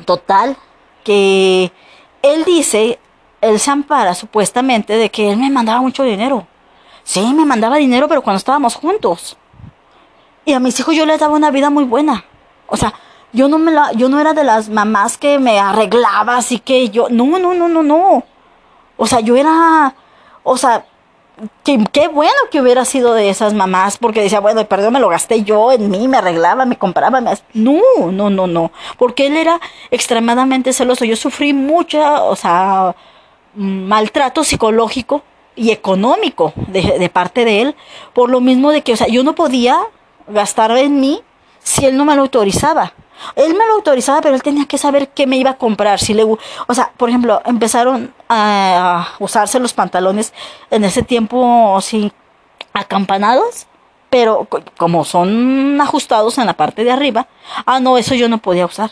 total, 0.06 0.56
que 1.04 1.70
él 2.22 2.44
dice, 2.44 2.98
él 3.40 3.58
se 3.60 3.70
ampara 3.70 4.14
supuestamente 4.14 4.94
de 4.96 5.10
que 5.10 5.30
él 5.30 5.38
me 5.38 5.50
mandaba 5.50 5.80
mucho 5.80 6.02
dinero. 6.02 6.46
Sí, 7.02 7.32
me 7.34 7.44
mandaba 7.44 7.76
dinero, 7.76 8.08
pero 8.08 8.22
cuando 8.22 8.38
estábamos 8.38 8.74
juntos. 8.74 9.36
Y 10.44 10.54
a 10.54 10.60
mis 10.60 10.78
hijos 10.80 10.94
yo 10.96 11.04
les 11.06 11.20
daba 11.20 11.34
una 11.34 11.50
vida 11.50 11.70
muy 11.70 11.84
buena. 11.84 12.24
O 12.66 12.76
sea, 12.76 12.94
yo 13.32 13.48
no 13.48 13.58
me 13.58 13.72
la, 13.72 13.92
yo 13.92 14.08
no 14.08 14.20
era 14.20 14.32
de 14.32 14.44
las 14.44 14.68
mamás 14.68 15.18
que 15.18 15.38
me 15.38 15.58
arreglaba, 15.58 16.36
así 16.36 16.58
que 16.58 16.88
yo, 16.90 17.08
no, 17.10 17.38
no, 17.38 17.54
no, 17.54 17.68
no, 17.68 17.82
no. 17.82 18.24
O 18.96 19.06
sea, 19.06 19.20
yo 19.20 19.36
era, 19.36 19.94
o 20.42 20.56
sea, 20.56 20.86
qué, 21.64 22.08
bueno 22.08 22.32
que 22.50 22.60
hubiera 22.60 22.84
sido 22.84 23.14
de 23.14 23.30
esas 23.30 23.54
mamás, 23.54 23.98
porque 23.98 24.22
decía, 24.22 24.40
bueno, 24.40 24.64
perdón, 24.66 24.94
me 24.94 25.00
lo 25.00 25.08
gasté 25.08 25.42
yo 25.42 25.72
en 25.72 25.90
mí, 25.90 26.08
me 26.08 26.18
arreglaba, 26.18 26.64
me 26.64 26.76
compraba, 26.76 27.20
no, 27.54 27.80
no, 28.10 28.30
no, 28.30 28.46
no, 28.46 28.72
porque 28.98 29.26
él 29.26 29.36
era 29.36 29.60
extremadamente 29.90 30.72
celoso. 30.72 31.04
Yo 31.04 31.16
sufrí 31.16 31.52
mucha, 31.52 32.22
o 32.24 32.36
sea, 32.36 32.94
maltrato 33.54 34.44
psicológico 34.44 35.22
y 35.56 35.70
económico 35.70 36.52
de, 36.56 36.98
de 36.98 37.08
parte 37.08 37.44
de 37.44 37.62
él, 37.62 37.76
por 38.14 38.30
lo 38.30 38.40
mismo 38.40 38.70
de 38.70 38.82
que, 38.82 38.92
o 38.92 38.96
sea, 38.96 39.08
yo 39.08 39.24
no 39.24 39.34
podía 39.34 39.78
gastar 40.28 40.76
en 40.76 41.00
mí 41.00 41.22
si 41.62 41.86
él 41.86 41.96
no 41.96 42.04
me 42.04 42.14
lo 42.14 42.22
autorizaba. 42.22 42.92
Él 43.36 43.54
me 43.54 43.66
lo 43.66 43.74
autorizaba, 43.74 44.20
pero 44.20 44.34
él 44.34 44.42
tenía 44.42 44.66
que 44.66 44.78
saber 44.78 45.08
qué 45.08 45.26
me 45.26 45.36
iba 45.36 45.50
a 45.50 45.56
comprar. 45.56 45.98
Si 45.98 46.14
le, 46.14 46.24
o 46.24 46.38
sea, 46.74 46.92
por 46.96 47.08
ejemplo, 47.08 47.42
empezaron 47.44 48.12
a 48.28 49.08
usarse 49.18 49.58
los 49.58 49.72
pantalones 49.72 50.32
en 50.70 50.84
ese 50.84 51.02
tiempo 51.02 51.76
así 51.76 52.12
acampanados, 52.72 53.66
pero 54.08 54.48
como 54.76 55.04
son 55.04 55.80
ajustados 55.80 56.38
en 56.38 56.46
la 56.46 56.54
parte 56.54 56.84
de 56.84 56.90
arriba, 56.92 57.28
ah, 57.66 57.80
no, 57.80 57.98
eso 57.98 58.14
yo 58.14 58.28
no 58.28 58.38
podía 58.38 58.66
usar. 58.66 58.90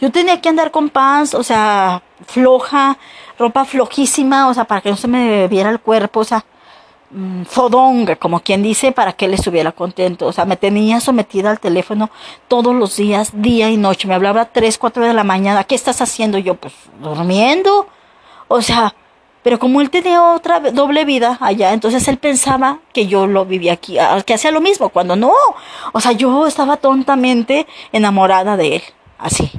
Yo 0.00 0.10
tenía 0.10 0.40
que 0.40 0.48
andar 0.48 0.70
con 0.70 0.90
pants, 0.90 1.34
o 1.34 1.42
sea, 1.42 2.02
floja, 2.26 2.98
ropa 3.38 3.64
flojísima, 3.64 4.48
o 4.48 4.54
sea, 4.54 4.64
para 4.64 4.82
que 4.82 4.90
no 4.90 4.96
se 4.96 5.08
me 5.08 5.48
viera 5.48 5.70
el 5.70 5.80
cuerpo, 5.80 6.20
o 6.20 6.24
sea, 6.24 6.44
Mm, 7.12 7.42
fodonga, 7.42 8.14
como 8.14 8.38
quien 8.40 8.62
dice, 8.62 8.92
para 8.92 9.12
que 9.12 9.24
él 9.24 9.34
estuviera 9.34 9.72
contento. 9.72 10.26
O 10.26 10.32
sea, 10.32 10.44
me 10.44 10.56
tenía 10.56 11.00
sometida 11.00 11.50
al 11.50 11.58
teléfono 11.58 12.10
todos 12.46 12.74
los 12.74 12.96
días, 12.96 13.30
día 13.34 13.68
y 13.68 13.76
noche. 13.76 14.06
Me 14.06 14.14
hablaba 14.14 14.42
a 14.42 14.52
3, 14.52 14.78
4 14.78 15.06
de 15.06 15.12
la 15.12 15.24
mañana. 15.24 15.64
¿Qué 15.64 15.74
estás 15.74 16.00
haciendo? 16.00 16.38
Yo, 16.38 16.54
pues, 16.54 16.72
durmiendo. 17.00 17.88
O 18.46 18.62
sea, 18.62 18.94
pero 19.42 19.58
como 19.58 19.80
él 19.80 19.90
tenía 19.90 20.22
otra 20.34 20.60
doble 20.60 21.04
vida 21.04 21.38
allá, 21.40 21.72
entonces 21.72 22.06
él 22.08 22.18
pensaba 22.18 22.78
que 22.92 23.06
yo 23.06 23.26
lo 23.26 23.46
vivía 23.46 23.72
aquí, 23.72 23.96
que 24.26 24.34
hacía 24.34 24.50
lo 24.52 24.60
mismo, 24.60 24.90
cuando 24.90 25.16
no. 25.16 25.32
O 25.92 26.00
sea, 26.00 26.12
yo 26.12 26.46
estaba 26.46 26.76
tontamente 26.76 27.66
enamorada 27.92 28.56
de 28.56 28.76
él, 28.76 28.82
así. 29.18 29.50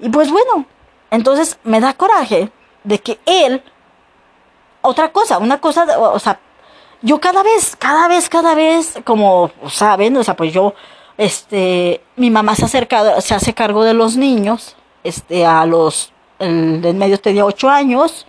Y 0.00 0.08
pues 0.08 0.30
bueno, 0.30 0.66
entonces 1.10 1.58
me 1.64 1.80
da 1.80 1.92
coraje 1.92 2.50
de 2.82 2.98
que 2.98 3.18
él 3.26 3.62
otra 4.82 5.12
cosa, 5.12 5.38
una 5.38 5.60
cosa, 5.60 5.86
o 5.98 6.18
sea, 6.18 6.38
yo 7.00 7.20
cada 7.20 7.42
vez, 7.42 7.76
cada 7.76 8.08
vez, 8.08 8.28
cada 8.28 8.54
vez, 8.54 8.94
como 9.04 9.50
saben, 9.68 10.16
o 10.16 10.24
sea, 10.24 10.36
pues 10.36 10.52
yo, 10.52 10.74
este, 11.16 12.02
mi 12.16 12.30
mamá 12.30 12.54
se, 12.54 12.64
acerca, 12.64 13.20
se 13.20 13.34
hace 13.34 13.54
cargo 13.54 13.84
de 13.84 13.94
los 13.94 14.16
niños, 14.16 14.76
este, 15.02 15.46
a 15.46 15.64
los, 15.66 16.12
el 16.38 16.80
del 16.80 16.96
medio 16.96 17.18
tenía 17.18 17.44
ocho 17.44 17.68
años, 17.68 18.26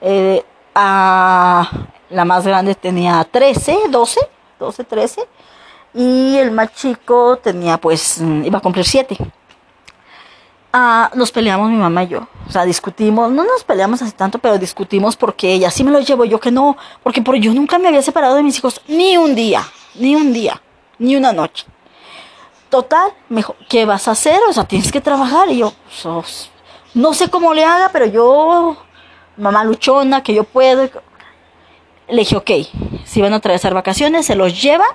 eh, 0.00 0.44
a 0.74 1.68
la 2.10 2.24
más 2.24 2.46
grande 2.46 2.74
tenía 2.74 3.26
13, 3.30 3.88
12, 3.90 4.20
12, 4.58 4.84
13, 4.84 5.28
y 5.94 6.36
el 6.38 6.50
más 6.50 6.74
chico 6.74 7.38
tenía, 7.42 7.78
pues, 7.78 8.20
iba 8.20 8.58
a 8.58 8.62
cumplir 8.62 8.84
siete 8.84 9.16
ah, 10.72 11.10
nos 11.14 11.30
peleamos 11.30 11.70
mi 11.70 11.76
mamá 11.76 12.04
y 12.04 12.08
yo. 12.08 12.26
O 12.48 12.50
sea, 12.50 12.64
discutimos, 12.64 13.30
no 13.30 13.44
nos 13.44 13.64
peleamos 13.64 14.02
así 14.02 14.12
tanto, 14.12 14.38
pero 14.38 14.58
discutimos 14.58 15.16
porque 15.16 15.52
ella 15.52 15.70
sí 15.70 15.84
me 15.84 15.90
lo 15.90 16.00
llevo, 16.00 16.24
yo 16.24 16.40
que 16.40 16.50
no, 16.50 16.76
porque 17.02 17.22
por 17.22 17.36
yo 17.36 17.52
nunca 17.54 17.78
me 17.78 17.88
había 17.88 18.02
separado 18.02 18.34
de 18.34 18.42
mis 18.42 18.58
hijos 18.58 18.80
ni 18.88 19.16
un 19.16 19.34
día, 19.34 19.62
ni 19.94 20.16
un 20.16 20.32
día, 20.32 20.60
ni 20.98 21.16
una 21.16 21.32
noche. 21.32 21.66
Total, 22.68 23.12
me 23.28 23.36
dijo, 23.36 23.54
¿qué 23.68 23.84
vas 23.84 24.08
a 24.08 24.12
hacer? 24.12 24.40
O 24.48 24.52
sea, 24.52 24.64
tienes 24.64 24.90
que 24.90 25.00
trabajar. 25.00 25.50
Y 25.50 25.58
yo, 25.58 25.74
pues, 26.02 26.50
no 26.94 27.12
sé 27.12 27.28
cómo 27.28 27.52
le 27.52 27.64
haga, 27.64 27.90
pero 27.92 28.06
yo, 28.06 28.76
mamá 29.36 29.62
luchona, 29.62 30.22
que 30.22 30.34
yo 30.34 30.44
puedo. 30.44 30.88
Le 32.08 32.16
dije, 32.16 32.36
ok, 32.36 32.50
si 33.04 33.20
van 33.20 33.34
a 33.34 33.36
atravesar 33.36 33.74
vacaciones, 33.74 34.24
se 34.24 34.34
los 34.34 34.60
lleva 34.60 34.86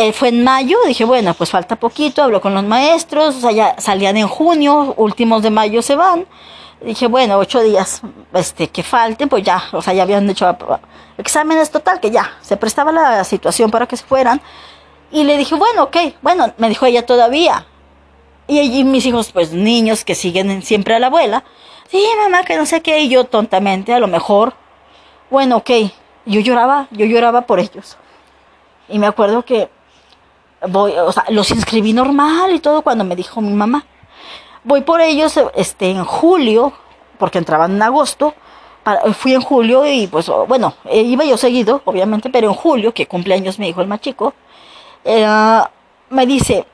eh, 0.00 0.12
fue 0.12 0.28
en 0.28 0.44
mayo, 0.44 0.78
dije, 0.86 1.04
bueno, 1.04 1.34
pues 1.34 1.50
falta 1.50 1.74
poquito, 1.74 2.22
hablo 2.22 2.40
con 2.40 2.54
los 2.54 2.62
maestros, 2.62 3.34
o 3.34 3.40
sea, 3.40 3.50
ya 3.50 3.74
salían 3.80 4.16
en 4.16 4.28
junio, 4.28 4.94
últimos 4.96 5.42
de 5.42 5.50
mayo 5.50 5.82
se 5.82 5.96
van. 5.96 6.24
Dije, 6.80 7.08
bueno, 7.08 7.36
ocho 7.36 7.60
días 7.60 8.02
este, 8.32 8.68
que 8.68 8.84
falten, 8.84 9.28
pues 9.28 9.42
ya, 9.42 9.60
o 9.72 9.82
sea, 9.82 9.94
ya 9.94 10.04
habían 10.04 10.30
hecho 10.30 10.56
exámenes 11.16 11.72
total, 11.72 11.98
que 11.98 12.12
ya, 12.12 12.38
se 12.42 12.56
prestaba 12.56 12.92
la 12.92 13.24
situación 13.24 13.72
para 13.72 13.86
que 13.88 13.96
se 13.96 14.04
fueran. 14.04 14.40
Y 15.10 15.24
le 15.24 15.36
dije, 15.36 15.56
bueno, 15.56 15.82
ok, 15.82 15.96
bueno, 16.22 16.54
me 16.58 16.68
dijo 16.68 16.86
ella 16.86 17.04
todavía. 17.04 17.66
Y 18.46 18.60
allí 18.60 18.84
mis 18.84 19.04
hijos, 19.04 19.32
pues 19.32 19.52
niños 19.52 20.04
que 20.04 20.14
siguen 20.14 20.62
siempre 20.62 20.94
a 20.94 21.00
la 21.00 21.08
abuela, 21.08 21.42
sí, 21.90 22.06
mamá, 22.22 22.44
que 22.44 22.56
no 22.56 22.66
sé 22.66 22.82
qué, 22.82 23.00
y 23.00 23.08
yo 23.08 23.24
tontamente, 23.24 23.92
a 23.92 23.98
lo 23.98 24.06
mejor, 24.06 24.54
bueno, 25.28 25.56
ok, 25.56 25.70
yo 26.24 26.40
lloraba, 26.40 26.86
yo 26.92 27.04
lloraba 27.04 27.40
por 27.42 27.58
ellos. 27.58 27.96
Y 28.88 29.00
me 29.00 29.08
acuerdo 29.08 29.44
que 29.44 29.68
voy, 30.66 30.92
o 30.92 31.12
sea, 31.12 31.24
los 31.28 31.50
inscribí 31.50 31.92
normal 31.92 32.52
y 32.52 32.60
todo 32.60 32.82
cuando 32.82 33.04
me 33.04 33.16
dijo 33.16 33.40
mi 33.40 33.52
mamá. 33.52 33.84
Voy 34.64 34.82
por 34.82 35.00
ellos 35.00 35.38
este, 35.54 35.90
en 35.90 36.04
julio, 36.04 36.72
porque 37.18 37.38
entraban 37.38 37.72
en 37.72 37.82
agosto. 37.82 38.34
fui 39.14 39.34
en 39.34 39.40
julio 39.40 39.86
y 39.86 40.06
pues, 40.06 40.30
bueno, 40.48 40.74
eh, 40.84 41.02
iba 41.02 41.24
yo 41.24 41.36
seguido, 41.36 41.82
obviamente, 41.84 42.30
pero 42.30 42.48
en 42.48 42.54
julio, 42.54 42.92
que 42.92 43.06
cumpleaños 43.06 43.58
me 43.58 43.66
dijo 43.66 43.80
el 43.80 43.86
más 43.86 44.00
chico, 44.00 44.34
eh, 45.04 45.26
me 46.10 46.26
dice, 46.26 46.66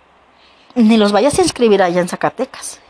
ni 0.75 0.97
los 0.97 1.12
vayas 1.12 1.38
a 1.38 1.43
inscribir 1.43 1.83
allá 1.83 2.00
en 2.00 2.09
Zacatecas. 2.09 2.81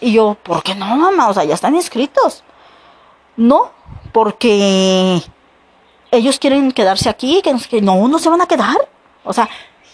Y 0.00 0.12
yo, 0.12 0.36
¿por 0.42 0.62
qué 0.62 0.74
no, 0.74 0.96
mamá? 0.96 1.28
O 1.28 1.34
sea, 1.34 1.44
ya 1.44 1.54
están 1.54 1.74
inscritos. 1.74 2.42
No, 3.36 3.70
porque 4.12 5.22
ellos 6.10 6.38
quieren 6.38 6.72
quedarse 6.72 7.08
aquí, 7.08 7.40
que 7.42 7.80
no, 7.80 8.08
no 8.08 8.18
se 8.18 8.28
van 8.28 8.40
a 8.40 8.46
quedar. 8.46 8.76
O 9.24 9.32
sea, 9.32 9.48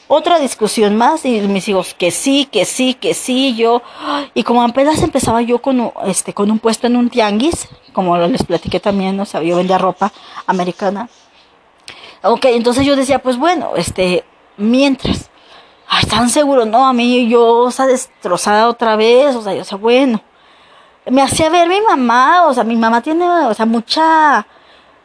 otra 0.09 0.39
discusión 0.39 0.97
más 0.97 1.25
y 1.27 1.41
mis 1.43 1.69
hijos 1.69 1.95
que 1.95 2.11
sí, 2.11 2.49
que 2.51 2.65
sí, 2.65 2.95
que 2.95 3.13
sí, 3.15 3.55
yo 3.55 3.83
y 4.35 4.43
como 4.43 4.63
apenas 4.63 5.03
empezaba 5.03 5.43
yo 5.43 5.61
con 5.61 5.93
este 6.07 6.33
con 6.33 6.51
un 6.51 6.59
puesto 6.59 6.87
en 6.87 6.97
un 6.97 7.11
tianguis, 7.11 7.69
como 7.93 8.17
les 8.17 8.43
platiqué 8.43 8.81
también, 8.81 9.17
no 9.17 9.27
sabía, 9.27 9.51
yo 9.51 9.57
vendía 9.57 9.79
ropa 9.79 10.11
americana. 10.47 11.09
Ok, 12.23 12.47
entonces 12.47 12.85
yo 12.85 12.97
decía, 12.97 13.21
pues 13.21 13.37
bueno, 13.37 13.73
este, 13.77 14.25
mientras, 14.57 15.31
ay, 15.87 16.05
tan 16.05 16.31
seguro, 16.31 16.65
no, 16.65 16.89
a 16.89 16.93
mí 16.93 17.29
yo, 17.29 17.59
o 17.59 17.71
sea, 17.71 17.87
destrozada 17.87 18.69
otra 18.69 18.97
vez, 18.97 19.37
o 19.37 19.43
sea, 19.43 19.55
yo, 19.55 19.63
o 19.63 19.65
sea, 19.65 19.79
bueno, 19.79 20.21
me 21.07 21.23
hacía 21.23 21.49
ver 21.49 21.69
mi 21.69 21.81
mamá, 21.81 22.47
o 22.47 22.55
sea, 22.55 22.65
mi 22.65 22.77
mamá 22.77 23.03
tiene, 23.03 23.25
o 23.25 23.55
sea, 23.55 23.67
mucha, 23.67 24.45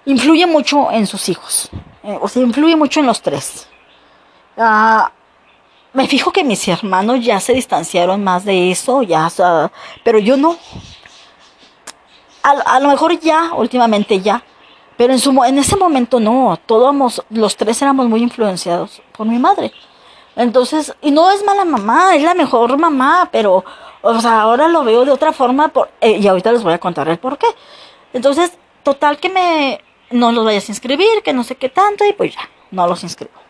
influye 0.06 0.48
mucho 0.48 0.92
en 0.92 1.06
sus 1.06 1.30
hijos, 1.30 1.70
eh, 2.04 2.18
o 2.20 2.28
sea, 2.28 2.42
influye 2.42 2.76
mucho 2.76 3.00
en 3.00 3.06
los 3.06 3.22
tres 3.22 3.68
Ah, 4.58 5.12
me 5.94 6.08
fijo 6.08 6.32
que 6.32 6.44
mis 6.44 6.68
hermanos 6.68 7.24
ya 7.24 7.40
se 7.40 7.54
distanciaron 7.54 8.24
más 8.24 8.46
de 8.46 8.72
eso, 8.72 9.04
ya, 9.04 9.30
pero 10.04 10.20
yo 10.20 10.38
no. 10.38 10.58
A, 12.42 12.80
lo 12.82 12.90
mejor 12.90 13.18
ya, 13.20 13.54
últimamente 13.56 14.20
ya, 14.20 14.44
pero 14.98 15.14
en, 15.14 15.20
su, 15.20 15.32
en 15.44 15.58
ese 15.60 15.78
momento 15.78 16.20
no, 16.20 16.60
todos 16.66 17.24
los 17.30 17.56
tres 17.56 17.82
éramos 17.82 18.08
muy 18.08 18.22
influenciados 18.22 19.02
por 19.16 19.26
mi 19.28 19.40
madre. 19.40 19.72
Entonces, 20.36 20.94
y 21.02 21.12
no 21.12 21.32
es 21.32 21.44
mala 21.46 21.64
mamá, 21.64 22.16
es 22.16 22.24
la 22.24 22.34
mejor 22.34 22.78
mamá, 22.78 23.30
pero, 23.32 23.64
ahora 24.02 24.68
lo 24.68 24.84
veo 24.84 25.06
de 25.06 25.12
otra 25.12 25.32
forma 25.32 25.72
eh, 26.02 26.18
y 26.18 26.28
ahorita 26.28 26.52
les 26.52 26.64
voy 26.64 26.74
a 26.74 26.80
contar 26.80 27.08
el 27.08 27.20
por 27.20 27.38
qué. 27.38 27.48
Entonces, 28.14 28.52
total 28.84 29.20
que 29.20 29.30
me, 29.30 29.80
no 30.12 30.32
los 30.32 30.44
vayas 30.44 30.68
a 30.68 30.72
inscribir, 30.72 31.22
que 31.24 31.34
no 31.34 31.44
sé 31.44 31.56
qué 31.56 31.70
tanto, 31.70 32.04
y 32.06 32.14
pues 32.14 32.34
ya, 32.34 32.50
no 32.72 32.88
los 32.88 33.04
inscribo. 33.04 33.43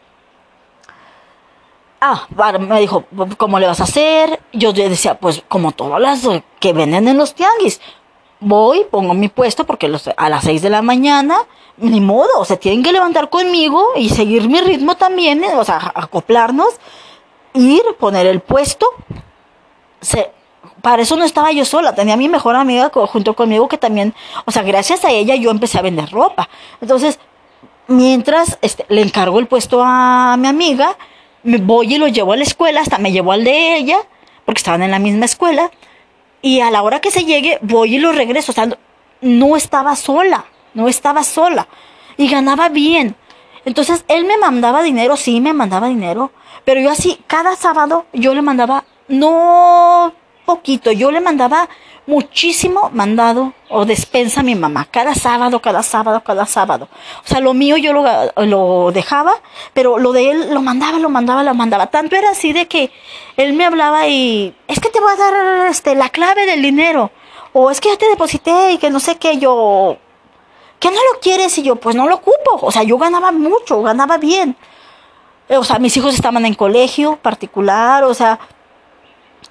Ah, 2.06 2.28
me 2.60 2.82
dijo, 2.82 3.06
¿cómo 3.38 3.60
le 3.62 3.66
vas 3.66 3.80
a 3.80 3.86
hacer? 3.86 4.42
Yo 4.52 4.74
decía, 4.74 5.18
pues 5.18 5.42
como 5.48 5.72
todas 5.72 6.02
las 6.02 6.28
que 6.60 6.74
venden 6.74 7.08
en 7.08 7.18
los 7.18 7.34
tianguis. 7.34 7.80
Voy, 8.42 8.86
pongo 8.92 9.14
mi 9.14 9.30
puesto 9.30 9.66
porque 9.66 9.90
a 10.18 10.30
las 10.30 10.44
6 10.44 10.62
de 10.62 10.70
la 10.70 10.82
mañana, 10.82 11.38
ni 11.78 12.02
modo, 12.02 12.44
se 12.44 12.58
tienen 12.58 12.84
que 12.84 12.92
levantar 12.92 13.30
conmigo 13.30 13.92
y 13.96 14.10
seguir 14.10 14.50
mi 14.50 14.60
ritmo 14.60 14.98
también, 14.98 15.46
eh, 15.46 15.56
o 15.56 15.64
sea, 15.64 15.94
acoplarnos, 15.96 16.74
ir, 17.54 17.84
poner 17.98 18.26
el 18.26 18.42
puesto, 18.42 18.86
se, 20.02 20.30
para 20.82 21.04
eso 21.04 21.16
no 21.16 21.24
estaba 21.24 21.54
yo 21.54 21.64
sola, 21.64 21.96
tenía 21.96 22.16
a 22.16 22.18
mi 22.18 22.28
mejor 22.28 22.58
amiga 22.58 22.92
junto 22.94 23.34
conmigo 23.34 23.70
que 23.70 23.78
también, 23.78 24.14
o 24.44 24.52
sea, 24.52 24.64
gracias 24.64 25.06
a 25.06 25.12
ella 25.12 25.36
yo 25.36 25.52
empecé 25.52 25.80
a 25.80 25.82
vender 25.82 26.12
ropa. 26.12 26.50
Entonces, 26.82 27.18
mientras 27.88 28.58
este, 28.62 28.86
le 28.90 29.04
encargo 29.04 29.40
el 29.40 29.48
puesto 29.48 29.82
a 29.82 30.36
mi 30.38 30.50
amiga, 30.50 30.98
voy 31.44 31.94
y 31.94 31.98
lo 31.98 32.08
llevo 32.08 32.34
a 32.34 32.38
la 32.38 32.44
escuela, 32.44 32.82
hasta 32.82 32.98
me 32.98 33.12
llevo 33.12 33.32
al 33.32 33.44
de 33.44 33.76
ella, 33.76 33.98
porque 34.46 34.60
estaban 34.60 34.84
en 34.84 34.92
la 34.92 35.00
misma 35.00 35.26
escuela, 35.26 35.72
y 36.42 36.60
a 36.60 36.72
la 36.72 36.82
hora 36.84 37.00
que 37.00 37.12
se 37.12 37.26
llegue, 37.26 37.60
voy 37.62 37.96
y 37.96 38.00
lo 38.00 38.12
regreso. 38.12 38.52
O 38.52 38.56
sea, 38.56 38.68
no 39.22 39.56
estaba 39.56 39.96
sola, 39.96 40.46
no 40.74 40.88
estaba 40.88 41.24
sola, 41.24 41.68
y 42.18 42.28
ganaba 42.28 42.70
bien. 42.70 43.16
Entonces, 43.66 44.04
él 44.08 44.26
me 44.26 44.38
mandaba 44.38 44.84
dinero, 44.84 45.16
sí, 45.16 45.40
me 45.40 45.54
mandaba 45.54 45.88
dinero, 45.88 46.32
pero 46.66 46.82
yo 46.82 46.90
así, 46.90 47.20
cada 47.28 47.56
sábado 47.56 48.06
yo 48.14 48.34
le 48.34 48.42
mandaba, 48.42 48.84
no 49.08 50.14
poquito, 50.46 50.92
yo 50.92 51.12
le 51.12 51.22
mandaba 51.22 51.70
muchísimo 52.06 52.90
mandado 52.92 53.54
o 53.70 53.86
despensa 53.86 54.42
a 54.42 54.44
mi 54.44 54.56
mamá, 54.56 54.86
cada 54.92 55.16
sábado, 55.16 55.62
cada 55.62 55.84
sábado, 55.84 56.22
cada 56.24 56.46
sábado. 56.46 56.90
O 57.24 57.28
sea, 57.28 57.40
lo 57.40 57.54
mío 57.54 57.78
yo 57.78 57.94
lo, 57.94 58.04
lo, 58.46 58.92
dejaba, 58.92 59.34
pero 59.74 59.98
lo 59.98 60.12
de 60.12 60.32
él 60.32 60.54
lo 60.54 60.62
mandaba, 60.62 61.00
lo 61.00 61.10
mandaba, 61.10 61.44
lo 61.44 61.54
mandaba. 61.54 61.88
Tanto 61.88 62.16
era 62.16 62.32
así 62.32 62.54
de 62.54 62.68
que 62.68 62.92
él 63.38 63.54
me 63.54 63.66
hablaba 63.66 64.08
y 64.08 64.54
es 64.68 64.80
que 64.80 64.90
te 64.90 65.00
voy 65.00 65.12
a 65.12 65.16
dar 65.16 65.68
este, 65.68 65.96
la 65.96 66.10
clave 66.10 66.46
del 66.46 66.62
dinero, 66.62 67.12
o 67.54 67.72
es 67.72 67.80
que 67.80 67.90
ya 67.90 67.98
te 67.98 68.10
deposité 68.10 68.72
y 68.72 68.78
que 68.78 68.90
no 68.90 69.00
sé 69.00 69.16
qué, 69.16 69.38
yo, 69.38 69.98
¿qué 70.80 70.90
no 70.90 70.98
lo 71.14 71.20
quieres? 71.22 71.58
Y 71.58 71.64
yo, 71.64 71.76
pues 71.78 71.96
no 71.96 72.08
lo 72.08 72.16
ocupo. 72.16 72.60
O 72.62 72.72
sea, 72.72 72.84
yo 72.84 72.98
ganaba 72.98 73.32
mucho, 73.32 73.82
ganaba 73.82 74.18
bien. 74.18 74.56
O 75.50 75.64
sea, 75.64 75.78
mis 75.80 75.96
hijos 75.98 76.16
estaban 76.16 76.46
en 76.46 76.56
colegio 76.56 77.18
particular, 77.18 78.04
o 78.06 78.14
sea, 78.14 78.40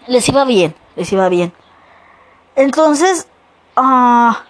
les 0.06 0.28
iba 0.28 0.44
bien, 0.44 0.74
les 0.96 1.12
iba 1.12 1.28
bien. 1.28 1.52
Entonces, 2.56 3.28
ah, 3.76 4.44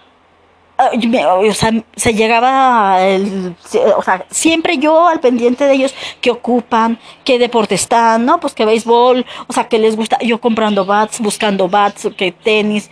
o 0.77 1.53
sea, 1.53 1.71
se 1.95 2.13
llegaba, 2.13 3.01
el, 3.01 3.55
o 3.95 4.01
sea, 4.01 4.25
siempre 4.29 4.77
yo 4.77 5.07
al 5.07 5.19
pendiente 5.19 5.65
de 5.65 5.73
ellos, 5.73 5.95
que 6.19 6.31
ocupan, 6.31 6.99
qué 7.23 7.39
deporte 7.39 7.75
están, 7.75 8.25
¿no? 8.25 8.39
Pues 8.39 8.53
que 8.53 8.65
béisbol, 8.65 9.25
o 9.47 9.53
sea, 9.53 9.67
que 9.67 9.79
les 9.79 9.95
gusta, 9.95 10.17
yo 10.19 10.41
comprando 10.41 10.85
bats, 10.85 11.19
buscando 11.19 11.69
bats, 11.69 12.09
que 12.17 12.31
tenis. 12.31 12.89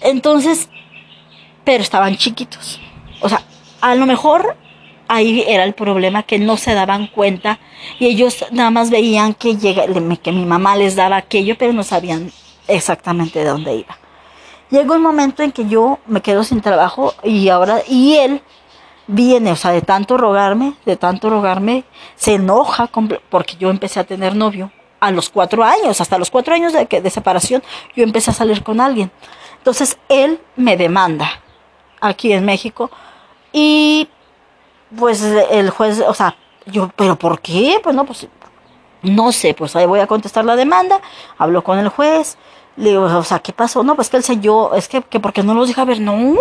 Entonces, 0.00 0.68
pero 1.64 1.82
estaban 1.82 2.16
chiquitos. 2.16 2.80
O 3.20 3.28
sea, 3.28 3.42
a 3.80 3.94
lo 3.94 4.06
mejor 4.06 4.56
ahí 5.08 5.44
era 5.46 5.64
el 5.64 5.74
problema, 5.74 6.22
que 6.22 6.38
no 6.38 6.56
se 6.56 6.74
daban 6.74 7.06
cuenta 7.06 7.58
y 7.98 8.06
ellos 8.06 8.46
nada 8.50 8.70
más 8.70 8.90
veían 8.90 9.34
que, 9.34 9.56
llega, 9.56 9.84
que 10.22 10.32
mi 10.32 10.44
mamá 10.44 10.76
les 10.76 10.96
daba 10.96 11.16
aquello, 11.16 11.56
pero 11.58 11.72
no 11.72 11.82
sabían 11.82 12.32
exactamente 12.74 13.38
de 13.40 13.46
dónde 13.46 13.74
iba. 13.74 13.96
Llegó 14.70 14.94
un 14.94 15.02
momento 15.02 15.42
en 15.42 15.52
que 15.52 15.66
yo 15.66 15.98
me 16.06 16.22
quedo 16.22 16.44
sin 16.44 16.60
trabajo 16.60 17.14
y 17.22 17.48
ahora, 17.48 17.82
y 17.86 18.14
él 18.14 18.42
viene, 19.06 19.52
o 19.52 19.56
sea, 19.56 19.72
de 19.72 19.82
tanto 19.82 20.16
rogarme, 20.16 20.74
de 20.86 20.96
tanto 20.96 21.28
rogarme, 21.28 21.84
se 22.14 22.34
enoja 22.34 22.88
porque 23.28 23.56
yo 23.56 23.70
empecé 23.70 24.00
a 24.00 24.04
tener 24.04 24.34
novio 24.34 24.72
a 25.00 25.10
los 25.10 25.28
cuatro 25.28 25.64
años, 25.64 26.00
hasta 26.00 26.16
los 26.16 26.30
cuatro 26.30 26.54
años 26.54 26.72
de, 26.72 26.86
de 26.86 27.10
separación, 27.10 27.62
yo 27.94 28.04
empecé 28.04 28.30
a 28.30 28.34
salir 28.34 28.62
con 28.62 28.80
alguien. 28.80 29.10
Entonces 29.58 29.98
él 30.08 30.40
me 30.56 30.76
demanda 30.76 31.28
aquí 32.00 32.32
en 32.32 32.44
México 32.44 32.90
y 33.52 34.08
pues 34.96 35.22
el 35.22 35.70
juez, 35.70 36.00
o 36.06 36.14
sea, 36.14 36.36
yo, 36.66 36.90
pero 36.96 37.16
¿por 37.16 37.40
qué? 37.40 37.80
Pues 37.82 37.94
no, 37.94 38.04
pues 38.04 38.26
no 39.02 39.32
sé, 39.32 39.54
pues 39.54 39.74
ahí 39.76 39.86
voy 39.86 40.00
a 40.00 40.06
contestar 40.06 40.44
la 40.44 40.56
demanda, 40.56 41.00
hablo 41.38 41.64
con 41.64 41.78
el 41.78 41.88
juez, 41.88 42.38
le 42.76 42.90
digo, 42.90 43.04
o 43.04 43.24
sea, 43.24 43.38
¿qué 43.40 43.52
pasó? 43.52 43.82
No, 43.82 43.94
pues 43.94 44.08
que 44.08 44.16
él 44.16 44.22
se 44.22 44.38
yo, 44.38 44.72
es 44.74 44.88
que, 44.88 45.02
que 45.02 45.20
porque 45.20 45.42
no 45.42 45.54
los 45.54 45.68
deja 45.68 45.84
ver, 45.84 46.00
no. 46.00 46.34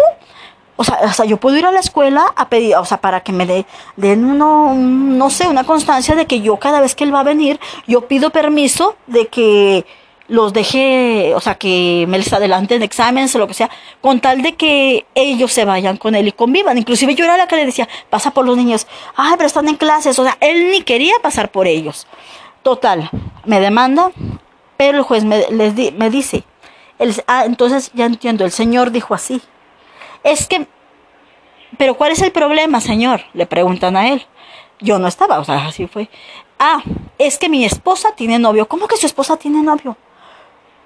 O 0.77 0.83
sea, 0.83 1.00
o 1.03 1.13
sea, 1.13 1.25
yo 1.25 1.38
puedo 1.38 1.57
ir 1.57 1.65
a 1.65 1.71
la 1.71 1.79
escuela 1.79 2.25
a 2.35 2.50
pedir, 2.50 2.75
o 2.75 2.85
sea, 2.85 3.00
para 3.00 3.21
que 3.21 3.31
me 3.31 3.65
den 3.97 4.25
uno, 4.25 4.73
no 4.73 5.29
sé, 5.29 5.47
una 5.47 5.63
constancia 5.63 6.15
de 6.15 6.25
que 6.25 6.41
yo 6.41 6.58
cada 6.58 6.82
vez 6.82 6.95
que 6.95 7.03
él 7.03 7.13
va 7.13 7.19
a 7.19 7.23
venir, 7.23 7.60
yo 7.88 8.08
pido 8.08 8.32
permiso 8.32 8.95
de 9.08 9.27
que 9.27 9.86
los 10.32 10.53
deje, 10.53 11.34
o 11.36 11.41
sea, 11.41 11.56
que 11.56 12.06
me 12.08 12.17
les 12.17 12.32
adelanten 12.32 12.82
exámenes 12.84 13.36
o 13.36 13.39
lo 13.39 13.47
que 13.47 13.53
sea, 13.53 13.69
con 13.99 14.21
tal 14.21 14.41
de 14.41 14.56
que 14.56 15.06
ellos 15.13 15.51
se 15.51 15.65
vayan 15.65 15.97
con 15.97 16.15
él 16.15 16.29
y 16.29 16.32
convivan. 16.32 16.77
Inclusive 16.77 17.15
yo 17.15 17.25
era 17.25 17.36
la 17.36 17.47
que 17.47 17.58
le 17.58 17.65
decía, 17.65 17.89
pasa 18.10 18.32
por 18.32 18.45
los 18.45 18.56
niños, 18.56 18.88
ay, 19.17 19.34
pero 19.36 19.47
están 19.47 19.67
en 19.67 19.75
clases, 19.75 20.17
o 20.17 20.23
sea, 20.23 20.38
él 20.39 20.71
ni 20.71 20.84
quería 20.84 21.15
pasar 21.21 21.51
por 21.51 21.67
ellos. 21.67 22.08
Total, 22.63 23.10
me 23.43 23.60
demanda, 23.60 24.12
pero 24.82 24.98
el 24.98 25.04
juez 25.04 25.24
me, 25.24 25.46
les 25.52 25.76
me 25.94 26.10
dice, 26.10 26.44
ah, 27.28 27.46
entonces 27.46 27.91
ya 27.94 28.08
entiendo, 28.08 28.46
el 28.46 28.52
señor 28.52 28.89
dijo 28.89 29.13
así, 29.13 29.39
es 30.24 30.48
que, 30.48 30.65
pero 31.78 31.94
¿cuál 31.94 32.13
es 32.13 32.22
el 32.24 32.32
problema, 32.32 32.82
señor? 32.82 33.22
Le 33.34 33.46
preguntan 33.46 33.96
a 33.96 34.10
él. 34.10 34.26
Yo 34.80 34.98
no 34.98 35.08
estaba, 35.08 35.38
o 35.38 35.44
sea, 35.44 35.67
así 35.67 35.86
fue. 35.86 36.10
Ah, 36.58 36.82
es 37.20 37.38
que 37.38 37.48
mi 37.48 37.63
esposa 37.63 38.15
tiene 38.15 38.39
novio. 38.39 38.67
¿Cómo 38.67 38.88
que 38.88 38.98
su 38.98 39.06
esposa 39.06 39.38
tiene 39.38 39.62
novio? 39.62 39.96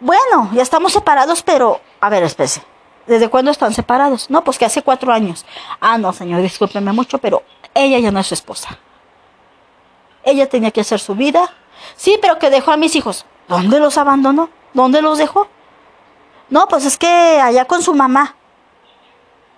Bueno, 0.02 0.50
ya 0.52 0.62
estamos 0.62 0.92
separados, 0.92 1.42
pero... 1.42 1.80
A 2.02 2.10
ver, 2.10 2.24
espese. 2.24 2.62
¿Desde 3.08 3.30
cuándo 3.30 3.52
están 3.52 3.74
separados? 3.74 4.30
No, 4.30 4.44
pues 4.44 4.60
que 4.60 4.66
hace 4.66 4.82
cuatro 4.82 5.14
años. 5.14 5.46
Ah, 5.80 5.98
no, 5.98 6.12
señor, 6.12 6.42
discúlpeme 6.42 6.92
mucho, 6.92 7.18
pero 7.20 7.44
ella 7.74 7.98
ya 8.00 8.12
no 8.12 8.20
es 8.20 8.28
su 8.28 8.34
esposa. 8.34 8.78
Ella 10.26 10.50
tenía 10.50 10.72
que 10.72 10.82
hacer 10.82 11.00
su 11.00 11.16
vida. 11.16 11.50
Sí, 11.96 12.20
pero 12.22 12.40
que 12.40 12.50
dejó 12.50 12.72
a 12.72 12.78
mis 12.78 12.94
hijos. 12.98 13.26
¿Dónde 13.48 13.80
los 13.80 13.98
abandonó? 13.98 14.50
¿Dónde 14.74 15.02
los 15.02 15.18
dejó? 15.18 15.48
No, 16.50 16.68
pues 16.68 16.86
es 16.86 16.98
que 16.98 17.08
allá 17.08 17.66
con 17.66 17.82
su 17.82 17.94
mamá. 17.94 18.36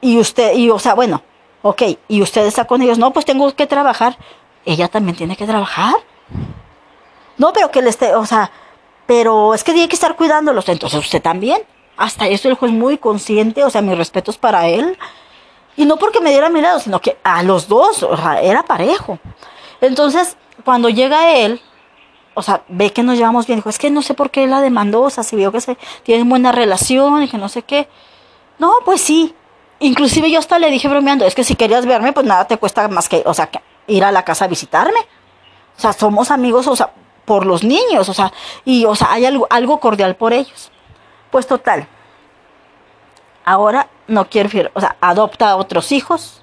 Y 0.02 0.19
usted, 0.19 0.54
y 0.54 0.69
o 0.69 0.80
sea, 0.80 0.93
bueno, 0.93 1.23
ok, 1.62 1.82
y 2.08 2.21
usted 2.21 2.45
está 2.45 2.65
con 2.65 2.82
ellos. 2.82 2.97
No, 2.97 3.12
pues 3.12 3.26
tengo 3.26 3.54
que 3.54 3.67
trabajar. 3.67 4.17
Ella 4.65 4.88
también 4.88 5.17
tiene 5.17 5.36
que 5.36 5.45
trabajar. 5.45 5.95
No, 7.38 7.54
pero 7.54 7.71
que 7.71 7.82
le 7.82 7.89
esté, 7.89 8.15
o 8.15 8.26
sea, 8.26 8.52
pero 9.06 9.54
es 9.54 9.63
que 9.63 9.73
tiene 9.73 9.88
que 9.88 9.95
estar 9.95 10.15
cuidándolos. 10.15 10.67
Entonces 10.69 11.00
usted 11.00 11.21
también. 11.21 11.62
Hasta 11.95 12.28
eso 12.28 12.47
el 12.47 12.56
juez 12.56 12.71
muy 12.71 13.00
consciente, 13.00 13.63
o 13.63 13.69
sea, 13.71 13.82
mis 13.82 13.97
respetos 13.97 14.38
para 14.38 14.67
él. 14.67 14.97
Y 15.76 15.86
no 15.86 15.97
porque 15.97 16.19
me 16.19 16.30
diera 16.30 16.50
mi 16.50 16.62
lado, 16.62 16.80
sino 16.80 17.00
que 17.02 17.17
a 17.23 17.41
los 17.43 17.67
dos, 17.67 18.04
o 18.04 18.15
sea, 18.15 18.41
era 18.41 18.63
parejo. 18.63 19.19
Entonces, 19.82 20.38
cuando 20.63 20.89
llega 20.89 21.32
él, 21.32 21.62
o 22.38 22.43
sea, 22.43 22.62
ve 22.67 22.93
que 22.93 23.02
nos 23.02 23.17
llevamos 23.17 23.47
bien, 23.47 23.58
dijo, 23.58 23.69
es 23.69 23.80
que 23.80 23.89
no 23.89 24.04
sé 24.04 24.13
por 24.13 24.30
qué 24.30 24.45
la 24.45 24.62
demandó, 24.62 25.02
o 25.02 25.10
sea, 25.10 25.23
se 25.23 25.36
vio 25.36 25.52
que 25.52 25.60
se 25.60 25.78
tienen 26.04 26.30
buena 26.30 26.52
relación 26.52 27.23
y 27.23 27.28
que 27.28 27.38
no 27.38 27.50
sé 27.50 27.63
qué. 27.63 27.89
No, 28.60 28.73
pues 28.86 29.02
sí. 29.02 29.34
Inclusive 29.80 30.30
yo 30.30 30.39
hasta 30.39 30.60
le 30.60 30.69
dije 30.69 30.88
bromeando, 30.88 31.26
es 31.26 31.36
que 31.36 31.43
si 31.43 31.56
querías 31.56 31.86
verme, 31.86 32.13
pues 32.13 32.26
nada 32.26 32.45
te 32.45 32.58
cuesta 32.58 32.88
más 32.88 33.10
que, 33.10 33.23
o 33.26 33.34
sea, 33.34 33.50
ir 33.88 34.04
a 34.04 34.12
la 34.12 34.23
casa 34.23 34.45
a 34.45 34.47
visitarme. 34.47 35.00
O 35.78 35.82
sea, 35.82 35.93
somos 35.93 36.30
amigos, 36.32 36.67
o 36.67 36.76
sea, 36.76 36.91
por 37.26 37.45
los 37.45 37.63
niños, 37.63 38.08
o 38.08 38.13
sea, 38.13 38.32
y, 38.65 38.86
o 38.86 38.95
sea, 38.95 39.12
hay 39.12 39.26
algo, 39.26 39.80
cordial 39.80 40.15
por 40.15 40.32
ellos. 40.32 40.71
Pues 41.32 41.45
total, 41.47 41.88
ahora 43.45 43.89
no 44.08 44.30
quiere, 44.30 44.71
o 44.73 44.80
sea, 44.80 44.95
adopta 45.02 45.50
a 45.50 45.56
otros 45.58 45.91
hijos, 45.91 46.41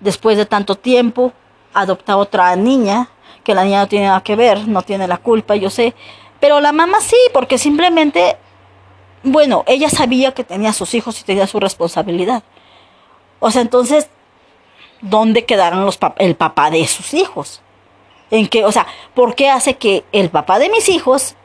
después 0.00 0.36
de 0.36 0.46
tanto 0.46 0.76
tiempo, 0.76 1.32
adopta 1.74 2.12
a 2.12 2.16
otra 2.16 2.54
niña, 2.54 3.08
que 3.46 3.54
la 3.54 3.62
niña 3.62 3.78
no 3.78 3.86
tiene 3.86 4.06
nada 4.06 4.24
que 4.24 4.34
ver, 4.34 4.66
no 4.66 4.82
tiene 4.82 5.06
la 5.06 5.18
culpa, 5.18 5.54
yo 5.54 5.70
sé, 5.70 5.94
pero 6.40 6.60
la 6.60 6.72
mamá 6.72 7.00
sí, 7.00 7.16
porque 7.32 7.58
simplemente, 7.58 8.36
bueno, 9.22 9.62
ella 9.68 9.88
sabía 9.88 10.34
que 10.34 10.42
tenía 10.42 10.72
sus 10.72 10.94
hijos 10.94 11.20
y 11.20 11.22
tenía 11.22 11.46
su 11.46 11.60
responsabilidad. 11.60 12.42
O 13.38 13.52
sea, 13.52 13.62
entonces, 13.62 14.10
¿dónde 15.00 15.44
quedaron 15.44 15.86
los 15.86 15.96
el 16.18 16.34
papá 16.34 16.70
de 16.70 16.84
sus 16.88 17.14
hijos? 17.14 17.62
En 18.32 18.48
que, 18.48 18.64
o 18.64 18.72
sea, 18.72 18.88
¿por 19.14 19.36
qué 19.36 19.48
hace 19.48 19.76
que 19.76 20.02
el 20.10 20.28
papá 20.28 20.58
de 20.58 20.68
mis 20.68 20.88
hijos 20.88 21.36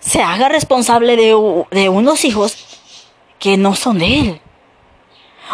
se 0.00 0.20
haga 0.20 0.48
responsable 0.48 1.14
de, 1.14 1.64
de 1.70 1.88
unos 1.90 2.24
hijos 2.24 2.90
que 3.38 3.56
no 3.56 3.76
son 3.76 4.00
de 4.00 4.18
él? 4.18 4.40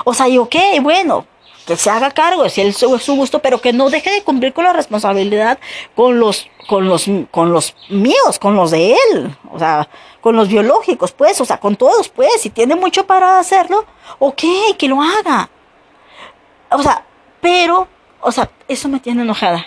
O 0.06 0.14
sea, 0.14 0.26
y 0.26 0.38
ok, 0.38 0.56
bueno, 0.80 1.26
que 1.70 1.76
se 1.76 1.88
haga 1.88 2.10
cargo, 2.10 2.48
si 2.48 2.60
él 2.60 2.68
es 2.68 2.78
su 2.78 3.14
gusto, 3.14 3.38
pero 3.38 3.60
que 3.60 3.72
no 3.72 3.90
deje 3.90 4.10
de 4.10 4.24
cumplir 4.24 4.52
con 4.52 4.64
la 4.64 4.72
responsabilidad 4.72 5.60
con 5.94 6.18
los, 6.18 6.48
con 6.68 6.88
los, 6.88 7.06
con 7.30 7.52
los 7.52 7.76
míos, 7.88 8.40
con 8.40 8.56
los 8.56 8.72
de 8.72 8.94
él, 8.94 9.36
o 9.52 9.58
sea, 9.58 9.88
con 10.20 10.34
los 10.34 10.48
biológicos, 10.48 11.12
pues, 11.12 11.40
o 11.40 11.44
sea, 11.44 11.60
con 11.60 11.76
todos, 11.76 12.08
pues, 12.08 12.40
si 12.40 12.50
tiene 12.50 12.74
mucho 12.74 13.06
para 13.06 13.38
hacerlo, 13.38 13.84
ok, 14.18 14.42
que 14.76 14.88
lo 14.88 15.00
haga. 15.00 15.48
O 16.72 16.82
sea, 16.82 17.04
pero, 17.40 17.86
o 18.20 18.32
sea, 18.32 18.50
eso 18.66 18.88
me 18.88 18.98
tiene 18.98 19.22
enojada. 19.22 19.64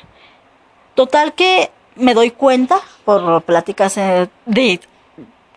Total 0.95 1.33
que 1.33 1.71
me 1.95 2.13
doy 2.13 2.31
cuenta 2.31 2.81
por 3.05 3.43
pláticas 3.43 3.95
eh, 3.95 4.27
de 4.45 4.81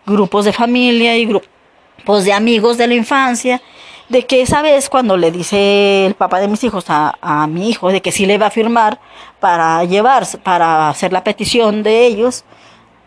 grupos 0.05 0.45
de 0.45 0.53
familia 0.53 1.17
y 1.17 1.25
grupos 1.25 2.23
de 2.23 2.31
amigos 2.31 2.77
de 2.77 2.87
la 2.87 2.93
infancia, 2.93 3.61
de 4.09 4.25
que 4.25 4.41
esa 4.41 4.61
vez 4.61 4.89
cuando 4.89 5.17
le 5.17 5.31
dice 5.31 6.05
el 6.05 6.15
papá 6.15 6.39
de 6.39 6.47
mis 6.47 6.63
hijos 6.63 6.85
a, 6.87 7.47
mi 7.49 7.69
hijo 7.69 7.89
de 7.89 8.01
que 8.01 8.11
sí 8.11 8.25
le 8.25 8.37
va 8.37 8.47
a 8.47 8.51
firmar 8.51 8.99
para 9.39 9.83
llevarse, 9.83 10.37
para 10.37 10.89
hacer 10.89 11.11
la 11.11 11.23
petición 11.23 11.83
de 11.83 12.05
ellos, 12.05 12.45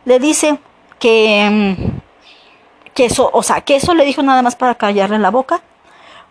le 0.05 0.19
dice 0.19 0.59
que, 0.99 1.77
que 2.95 3.07
eso, 3.07 3.31
o 3.33 3.43
sea, 3.43 3.63
que 3.63 3.77
eso 3.77 3.95
le 3.95 4.05
dijo 4.05 4.23
nada 4.23 4.43
más 4.43 4.57
para 4.57 4.75
callarle 4.75 5.19
la 5.19 5.31
boca, 5.31 5.63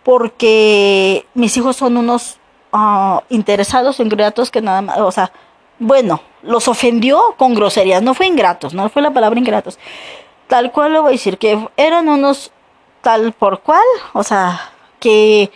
porque 0.04 1.26
mis 1.34 1.56
hijos 1.56 1.76
son 1.76 1.96
unos 1.96 2.38
uh, 2.72 3.20
interesados, 3.28 4.00
ingratos 4.00 4.50
que 4.50 4.62
nada 4.62 4.82
más, 4.82 4.98
o 4.98 5.10
sea, 5.10 5.32
bueno, 5.78 6.20
los 6.42 6.68
ofendió 6.68 7.20
con 7.36 7.54
groserías, 7.54 8.02
no 8.02 8.14
fue 8.14 8.26
ingratos, 8.26 8.72
no 8.72 8.88
fue 8.88 9.02
la 9.02 9.10
palabra 9.10 9.38
ingratos, 9.38 9.78
tal 10.46 10.70
cual 10.70 10.92
lo 10.92 11.02
voy 11.02 11.10
a 11.10 11.12
decir, 11.12 11.38
que 11.38 11.68
eran 11.76 12.08
unos 12.08 12.52
tal 13.02 13.32
por 13.32 13.60
cual, 13.60 13.84
o 14.12 14.22
sea, 14.22 14.72
que 14.98 15.50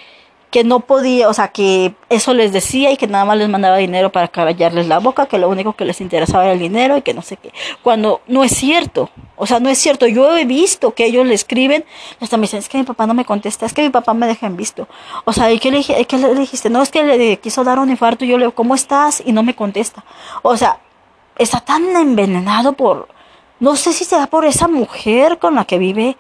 que 0.55 0.63
no 0.63 0.79
podía, 0.79 1.29
o 1.29 1.35
sea, 1.35 1.49
que 1.49 1.97
eso 2.11 2.33
les 2.33 2.53
decía 2.53 2.93
y 2.93 2.97
que 2.97 3.09
nada 3.09 3.25
más 3.25 3.37
les 3.37 3.49
mandaba 3.49 3.77
dinero 3.77 4.13
para 4.13 4.29
callarles 4.29 4.87
la 4.87 5.01
boca, 5.01 5.27
que 5.27 5.37
lo 5.37 5.49
único 5.49 5.73
que 5.73 5.85
les 5.85 6.01
interesaba 6.01 6.45
era 6.45 6.53
el 6.53 6.61
dinero 6.61 6.97
y 6.97 7.03
que 7.03 7.13
no 7.13 7.23
sé 7.23 7.37
qué. 7.39 7.53
Cuando 7.83 8.21
no 8.29 8.45
es 8.45 8.53
cierto, 8.53 9.11
o 9.35 9.49
sea, 9.49 9.59
no 9.59 9.69
es 9.69 9.79
cierto. 9.79 10.07
Yo 10.07 10.37
he 10.37 10.45
visto 10.45 10.95
que 10.95 11.07
ellos 11.07 11.27
le 11.27 11.35
escriben, 11.35 11.85
hasta 12.21 12.37
me 12.37 12.43
dicen, 12.43 12.61
es 12.61 12.69
que 12.69 12.79
mi 12.79 12.85
papá 12.85 13.05
no 13.09 13.15
me 13.15 13.25
contesta, 13.25 13.67
es 13.67 13.73
que 13.73 13.83
mi 13.83 13.91
papá 13.91 14.15
me 14.15 14.29
deja 14.29 14.47
en 14.47 14.57
visto. 14.57 14.87
O 15.25 15.33
sea, 15.33 15.51
¿y 15.51 15.59
qué 15.59 15.73
le, 15.73 15.83
qué 16.07 16.19
le 16.19 16.37
dijiste? 16.37 16.71
No, 16.71 16.83
es 16.83 16.93
que 16.93 17.03
le 17.03 17.37
quiso 17.39 17.65
dar 17.65 17.81
un 17.81 17.91
infarto 17.91 18.25
y 18.25 18.29
yo 18.29 18.39
le 18.39 18.45
digo, 18.45 18.55
¿cómo 18.55 18.77
estás? 18.77 19.25
Y 19.27 19.33
no 19.33 19.43
me 19.43 19.57
contesta. 19.57 20.05
O 20.43 20.57
sea, 20.57 20.79
está 21.37 21.63
tan 21.63 21.97
envenenado 21.97 22.75
por, 22.75 23.09
no 23.59 23.75
sé 23.75 23.93
si 23.93 24.05
será 24.05 24.29
por 24.29 24.45
esa 24.45 24.69
mujer 24.69 25.41
con 25.41 25.57
la 25.57 25.65
que 25.65 25.79
vive 25.79 26.17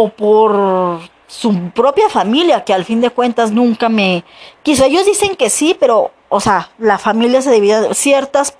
o 0.00 0.10
por 0.10 1.00
su 1.26 1.70
propia 1.70 2.08
familia, 2.08 2.62
que 2.62 2.72
al 2.72 2.84
fin 2.84 3.00
de 3.00 3.10
cuentas 3.10 3.50
nunca 3.50 3.88
me 3.88 4.22
quiso. 4.62 4.84
Ellos 4.84 5.04
dicen 5.04 5.34
que 5.34 5.50
sí, 5.50 5.76
pero, 5.78 6.12
o 6.28 6.38
sea, 6.38 6.70
la 6.78 6.98
familia 6.98 7.42
se 7.42 7.50
divide, 7.50 7.92
ciertas 7.94 8.54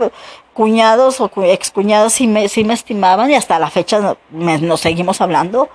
cuñados 0.52 1.20
o 1.20 1.30
excuñados 1.44 2.14
sí 2.14 2.26
me, 2.26 2.48
sí 2.48 2.64
me 2.64 2.74
estimaban 2.74 3.30
y 3.30 3.36
hasta 3.36 3.60
la 3.60 3.70
fecha 3.70 4.16
nos 4.32 4.80
seguimos 4.80 5.20
hablando. 5.20 5.68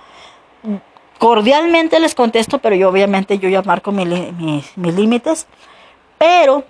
Cordialmente 1.18 1.98
les 1.98 2.14
contesto, 2.14 2.58
pero 2.58 2.76
yo 2.76 2.90
obviamente 2.90 3.38
yo 3.38 3.48
ya 3.48 3.62
marco 3.62 3.90
mis 3.90 4.76
límites. 4.76 5.46
Pero, 6.18 6.62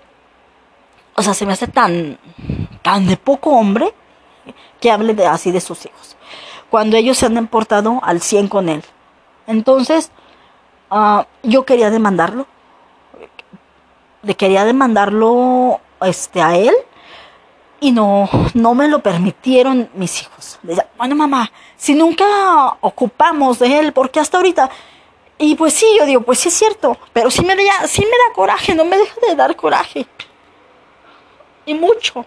o 1.15 1.21
sea, 1.21 1.33
se 1.33 1.45
me 1.45 1.51
hace 1.51 1.67
tan, 1.67 2.17
tan 2.81 3.05
de 3.07 3.17
poco 3.17 3.49
hombre 3.49 3.93
que 4.79 4.89
hable 4.89 5.13
de, 5.13 5.27
así 5.27 5.51
de 5.51 5.59
sus 5.59 5.85
hijos. 5.85 6.15
Cuando 6.75 6.97
ellos 6.97 7.17
se 7.17 7.27
han 7.27 7.47
portado 7.47 8.01
al 8.03 8.19
100 8.19 8.49
con 8.49 8.67
él. 8.67 8.83
Entonces, 9.47 10.11
uh, 10.91 11.21
yo 11.41 11.63
quería 11.63 11.89
demandarlo. 11.89 12.47
Le 14.23 14.35
quería 14.35 14.65
demandarlo 14.65 15.79
este, 16.01 16.41
a 16.41 16.57
él 16.57 16.73
y 17.79 17.93
no, 17.93 18.29
no 18.55 18.75
me 18.75 18.89
lo 18.89 18.99
permitieron 18.99 19.89
mis 19.93 20.21
hijos. 20.21 20.59
Decía, 20.63 20.85
bueno, 20.97 21.15
mamá, 21.15 21.49
si 21.77 21.95
nunca 21.95 22.25
ocupamos 22.81 23.59
de 23.59 23.79
él, 23.79 23.93
porque 23.93 24.19
hasta 24.19 24.35
ahorita. 24.35 24.69
Y 25.37 25.55
pues 25.55 25.73
sí, 25.75 25.87
yo 25.97 26.05
digo, 26.05 26.23
pues 26.23 26.39
sí 26.39 26.49
es 26.49 26.55
cierto, 26.55 26.97
pero 27.13 27.31
sí 27.31 27.45
me, 27.45 27.55
da, 27.55 27.87
sí 27.87 28.01
me 28.01 28.09
da 28.09 28.35
coraje, 28.35 28.75
no 28.75 28.83
me 28.83 28.97
deja 28.97 29.15
de 29.25 29.33
dar 29.33 29.55
coraje. 29.55 30.05
Y 31.65 31.73
mucho. 31.73 32.25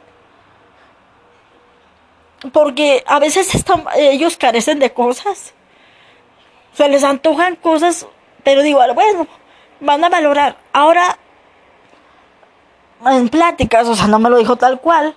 Porque 2.53 3.03
a 3.07 3.19
veces 3.19 3.51
ellos 3.97 4.37
carecen 4.37 4.79
de 4.79 4.93
cosas 4.93 5.55
se 6.79 6.89
les 6.89 7.03
antojan 7.03 7.57
cosas, 7.57 8.07
pero 8.45 8.63
digo, 8.63 8.81
bueno, 8.95 9.27
van 9.81 10.05
a 10.05 10.09
valorar. 10.09 10.57
Ahora, 10.73 11.19
en 13.05 13.29
pláticas, 13.29 13.89
o 13.89 13.97
sea, 13.97 14.07
no 14.07 14.21
me 14.21 14.31
lo 14.31 14.39
dijo 14.39 14.55
tal 14.55 14.81
cual, 14.81 15.17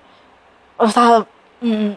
o 0.77 0.89
sea, 0.89 1.27
mm, 1.61 1.91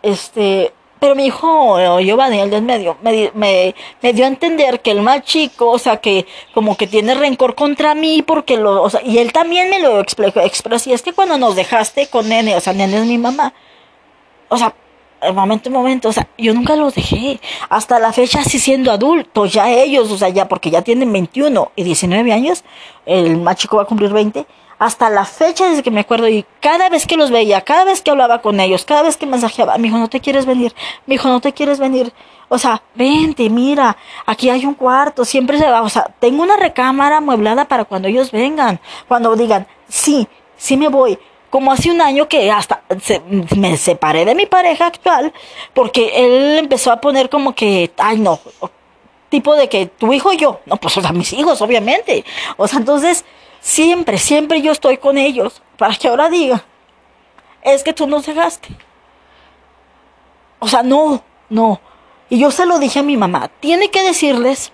este, 0.00 0.72
pero 0.98 1.14
mi 1.14 1.26
hijo 1.26 1.78
Giovanni, 2.00 2.40
el 2.40 2.48
del 2.48 2.62
medio, 2.62 2.96
me, 3.02 3.30
me, 3.34 3.74
me, 4.00 4.12
dio 4.14 4.24
a 4.24 4.28
entender 4.28 4.80
que 4.80 4.92
el 4.92 5.02
más 5.02 5.22
chico, 5.24 5.68
o 5.68 5.78
sea, 5.78 5.98
que 5.98 6.26
como 6.54 6.78
que 6.78 6.86
tiene 6.86 7.14
rencor 7.14 7.54
contra 7.54 7.94
mí, 7.94 8.22
porque 8.22 8.56
lo, 8.56 8.82
o 8.82 8.88
sea, 8.88 9.02
y 9.02 9.18
él 9.18 9.30
también 9.34 9.68
me 9.68 9.78
lo 9.78 10.00
expresó, 10.00 10.40
y 10.88 10.94
es 10.94 11.02
que 11.02 11.12
cuando 11.12 11.36
nos 11.36 11.54
dejaste 11.54 12.06
con 12.06 12.30
Nene, 12.30 12.56
o 12.56 12.60
sea, 12.60 12.72
Nene 12.72 12.96
es 12.96 13.04
mi 13.04 13.18
mamá, 13.18 13.52
o 14.52 14.58
sea, 14.58 14.74
momento 15.32 15.70
en 15.70 15.72
momento, 15.72 16.08
o 16.10 16.12
sea, 16.12 16.28
yo 16.36 16.52
nunca 16.52 16.76
los 16.76 16.94
dejé. 16.94 17.40
Hasta 17.70 17.98
la 17.98 18.12
fecha, 18.12 18.40
así 18.40 18.58
siendo 18.58 18.92
adultos, 18.92 19.52
ya 19.52 19.70
ellos, 19.70 20.10
o 20.10 20.18
sea, 20.18 20.28
ya 20.28 20.46
porque 20.46 20.70
ya 20.70 20.82
tienen 20.82 21.10
21 21.10 21.72
y 21.74 21.84
19 21.84 22.32
años, 22.32 22.64
el 23.06 23.38
más 23.38 23.56
chico 23.56 23.76
va 23.76 23.84
a 23.84 23.86
cumplir 23.86 24.12
20. 24.12 24.46
Hasta 24.78 25.08
la 25.08 25.24
fecha 25.24 25.68
desde 25.68 25.82
que 25.82 25.90
me 25.90 26.00
acuerdo 26.00 26.28
y 26.28 26.44
cada 26.60 26.90
vez 26.90 27.06
que 27.06 27.16
los 27.16 27.30
veía, 27.30 27.62
cada 27.62 27.84
vez 27.84 28.02
que 28.02 28.10
hablaba 28.10 28.42
con 28.42 28.60
ellos, 28.60 28.84
cada 28.84 29.02
vez 29.02 29.16
que 29.16 29.24
mensajeaba, 29.26 29.78
mi 29.78 29.88
hijo, 29.88 29.96
no 29.96 30.08
te 30.08 30.20
quieres 30.20 30.44
venir, 30.44 30.74
mi 31.06 31.14
hijo, 31.14 31.28
no 31.28 31.40
te 31.40 31.52
quieres 31.52 31.78
venir. 31.78 32.12
O 32.48 32.58
sea, 32.58 32.82
vente, 32.94 33.48
mira, 33.48 33.96
aquí 34.26 34.50
hay 34.50 34.66
un 34.66 34.74
cuarto, 34.74 35.24
siempre 35.24 35.56
se 35.56 35.70
va, 35.70 35.80
o 35.80 35.88
sea, 35.88 36.12
tengo 36.18 36.42
una 36.42 36.56
recámara 36.56 37.18
amueblada 37.18 37.66
para 37.66 37.84
cuando 37.86 38.08
ellos 38.08 38.32
vengan, 38.32 38.80
cuando 39.08 39.34
digan, 39.36 39.66
sí, 39.88 40.26
sí 40.56 40.76
me 40.76 40.88
voy, 40.88 41.18
como 41.52 41.70
hace 41.70 41.90
un 41.90 42.00
año 42.00 42.28
que 42.28 42.50
hasta 42.50 42.82
me 43.54 43.76
separé 43.76 44.24
de 44.24 44.34
mi 44.34 44.46
pareja 44.46 44.86
actual 44.86 45.34
porque 45.74 46.10
él 46.14 46.58
empezó 46.58 46.90
a 46.90 46.98
poner 46.98 47.28
como 47.28 47.54
que, 47.54 47.92
ay 47.98 48.18
no, 48.20 48.40
tipo 49.28 49.54
de 49.54 49.68
que 49.68 49.84
tu 49.84 50.14
hijo 50.14 50.32
y 50.32 50.38
yo, 50.38 50.60
no, 50.64 50.78
pues 50.78 50.96
o 50.96 51.02
sea, 51.02 51.12
mis 51.12 51.30
hijos, 51.34 51.60
obviamente. 51.60 52.24
O 52.56 52.66
sea, 52.66 52.78
entonces, 52.78 53.26
siempre, 53.60 54.16
siempre 54.16 54.62
yo 54.62 54.72
estoy 54.72 54.96
con 54.96 55.18
ellos 55.18 55.60
para 55.76 55.94
que 55.94 56.08
ahora 56.08 56.30
diga, 56.30 56.64
es 57.60 57.82
que 57.82 57.92
tú 57.92 58.06
nos 58.06 58.24
dejaste. 58.24 58.68
O 60.58 60.68
sea, 60.68 60.82
no, 60.82 61.22
no. 61.50 61.82
Y 62.30 62.38
yo 62.38 62.50
se 62.50 62.64
lo 62.64 62.78
dije 62.78 63.00
a 63.00 63.02
mi 63.02 63.18
mamá, 63.18 63.50
tiene 63.60 63.90
que 63.90 64.02
decirles, 64.02 64.72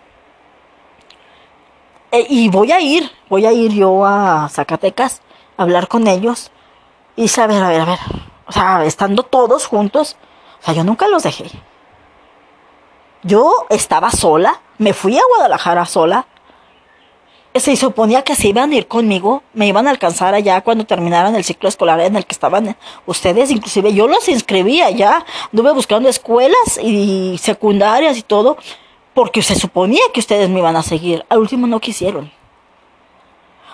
eh, 2.12 2.25
y 2.29 2.49
voy 2.51 2.71
a 2.71 2.81
ir, 2.81 3.11
voy 3.29 3.47
a 3.47 3.53
ir 3.53 3.73
yo 3.73 4.07
a 4.07 4.49
Zacatecas 4.49 5.23
a 5.57 5.64
hablar 5.64 5.88
con 5.88 6.07
ellos 6.07 6.53
y 7.18 7.22
dice, 7.22 7.40
a 7.40 7.48
ver, 7.48 7.61
a 7.61 7.68
ver, 7.68 7.81
a 7.81 7.85
ver. 7.85 7.98
O 8.46 8.52
sea, 8.52 8.85
estando 8.85 9.24
todos 9.24 9.66
juntos, 9.66 10.16
o 10.61 10.64
sea, 10.64 10.72
yo 10.72 10.85
nunca 10.85 11.09
los 11.09 11.24
dejé. 11.24 11.50
Yo 13.24 13.66
estaba 13.70 14.12
sola, 14.12 14.61
me 14.78 14.92
fui 14.92 15.18
a 15.18 15.22
Guadalajara 15.35 15.85
sola. 15.85 16.26
Se 17.57 17.74
suponía 17.74 18.22
que 18.22 18.37
se 18.37 18.46
iban 18.46 18.70
a 18.70 18.76
ir 18.76 18.87
conmigo, 18.87 19.42
me 19.52 19.66
iban 19.66 19.88
a 19.88 19.90
alcanzar 19.90 20.33
allá 20.33 20.61
cuando 20.61 20.87
terminaran 20.87 21.35
el 21.35 21.42
ciclo 21.42 21.68
escolar 21.68 21.98
en 22.02 22.14
el 22.14 22.24
que 22.24 22.35
estaban 22.35 22.76
ustedes. 23.04 23.50
Inclusive 23.50 23.92
yo 23.92 24.07
los 24.07 24.28
inscribía 24.28 24.88
ya, 24.90 25.26
anduve 25.50 25.72
buscando 25.72 26.09
escuelas 26.09 26.78
y 26.81 27.37
secundarias 27.38 28.16
y 28.16 28.22
todo, 28.22 28.59
porque 29.12 29.42
se 29.42 29.57
suponía 29.57 30.02
que 30.14 30.20
ustedes 30.20 30.48
me 30.48 30.61
iban 30.61 30.76
a 30.76 30.85
seguir. 30.85 31.26
Al 31.28 31.40
último 31.40 31.66
no 31.66 31.81
quisieron. 31.81 32.31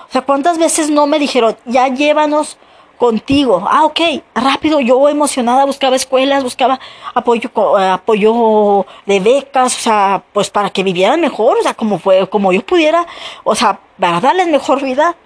O 0.08 0.12
sea, 0.12 0.22
¿cuántas 0.22 0.56
veces 0.56 0.88
no 0.88 1.06
me 1.06 1.18
dijeron, 1.18 1.58
ya 1.66 1.88
llévanos 1.88 2.56
contigo. 2.96 3.66
Ah, 3.68 3.84
ok, 3.84 4.00
rápido, 4.34 4.80
yo 4.80 5.08
emocionada 5.08 5.64
buscaba 5.64 5.96
escuelas, 5.96 6.42
buscaba 6.42 6.78
apoyo, 7.14 7.50
eh, 7.78 7.88
apoyo 7.88 8.86
de 9.06 9.20
becas, 9.20 9.76
o 9.76 9.80
sea, 9.80 10.22
pues 10.32 10.50
para 10.50 10.70
que 10.70 10.82
vivieran 10.82 11.20
mejor, 11.20 11.58
o 11.58 11.62
sea, 11.62 11.74
como 11.74 11.98
fue, 11.98 12.28
como 12.28 12.52
yo 12.52 12.64
pudiera, 12.64 13.06
o 13.44 13.54
sea, 13.54 13.80
para 13.98 14.20
darles 14.20 14.48
mejor 14.48 14.82
vida. 14.82 15.16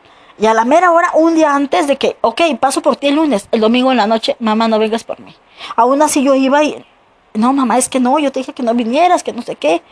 Y 0.40 0.46
a 0.46 0.54
la 0.54 0.64
mera 0.64 0.92
hora, 0.92 1.10
un 1.14 1.34
día 1.34 1.54
antes 1.54 1.88
de 1.88 1.96
que, 1.96 2.16
ok, 2.20 2.42
paso 2.60 2.80
por 2.80 2.94
ti 2.94 3.08
el 3.08 3.16
lunes, 3.16 3.48
el 3.50 3.60
domingo 3.60 3.90
en 3.90 3.96
la 3.96 4.06
noche, 4.06 4.36
mamá, 4.38 4.68
no 4.68 4.78
vengas 4.78 5.02
por 5.02 5.18
mí. 5.18 5.34
Aún 5.74 6.00
así 6.00 6.22
yo 6.22 6.34
iba 6.36 6.62
y, 6.62 6.84
no, 7.34 7.52
mamá, 7.52 7.76
es 7.76 7.88
que 7.88 7.98
no, 7.98 8.18
yo 8.20 8.30
te 8.30 8.40
dije 8.40 8.52
que 8.52 8.62
no 8.62 8.72
vinieras, 8.74 9.24
que 9.24 9.32
no 9.32 9.42
sé 9.42 9.56
qué. 9.56 9.82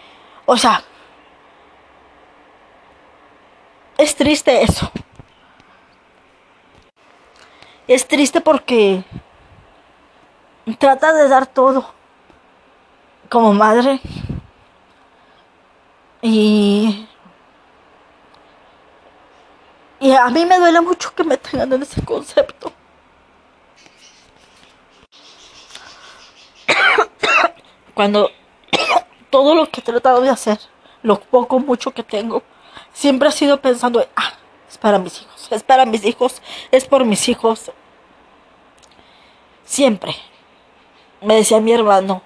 O 0.45 0.57
sea, 0.57 0.85
es 3.99 4.15
triste 4.15 4.63
eso. 4.63 4.91
Es 7.89 8.07
triste 8.09 8.41
porque 8.41 9.05
trata 10.79 11.13
de 11.13 11.29
dar 11.29 11.47
todo 11.47 11.95
como 13.29 13.53
madre 13.55 14.01
y 16.21 17.07
y 20.01 20.13
a 20.13 20.29
mí 20.29 20.45
me 20.45 20.59
duele 20.59 20.81
mucho 20.81 21.15
que 21.15 21.25
me 21.25 21.37
tengan 21.37 21.73
en 21.73 21.83
ese 21.83 22.05
concepto. 22.05 22.73
Cuando 27.95 28.31
todo 29.31 29.55
lo 29.55 29.71
que 29.71 29.81
he 29.81 29.85
tratado 29.85 30.21
de 30.21 30.29
hacer, 30.29 30.59
lo 31.03 31.19
poco 31.19 31.59
mucho 31.61 31.93
que 31.93 32.03
tengo, 32.03 32.43
siempre 32.93 33.29
ha 33.29 33.33
sido 33.33 33.61
pensando, 33.61 34.07
ah, 34.17 34.35
es 34.69 34.79
para 34.79 34.99
mis 34.99 35.23
hijos 35.23 35.37
es 35.51 35.63
para 35.63 35.87
mis 35.87 36.05
hijos, 36.05 36.43
es 36.71 36.85
por 36.85 37.05
mis 37.05 37.29
hijos. 37.29 37.71
Siempre. 39.65 40.15
Me 41.21 41.37
decía 41.37 41.61
mi 41.61 41.73
hermano, 41.73 42.23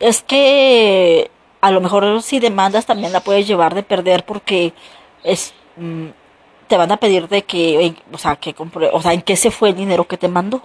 es 0.00 0.22
que 0.22 1.30
a 1.60 1.70
lo 1.70 1.80
mejor 1.80 2.22
si 2.22 2.40
demandas 2.40 2.86
también 2.86 3.12
la 3.12 3.20
puedes 3.20 3.46
llevar 3.46 3.74
de 3.74 3.82
perder 3.82 4.24
porque 4.24 4.72
es 5.22 5.54
mm, 5.76 6.08
te 6.68 6.76
van 6.76 6.90
a 6.92 6.96
pedir 6.96 7.28
de 7.28 7.42
que, 7.44 7.94
o 8.12 8.18
sea, 8.18 8.36
que 8.36 8.54
o 8.92 9.02
sea, 9.02 9.12
¿en 9.12 9.22
qué 9.22 9.36
se 9.36 9.50
fue 9.50 9.70
el 9.70 9.76
dinero 9.76 10.06
que 10.08 10.18
te 10.18 10.28
mandó? 10.28 10.62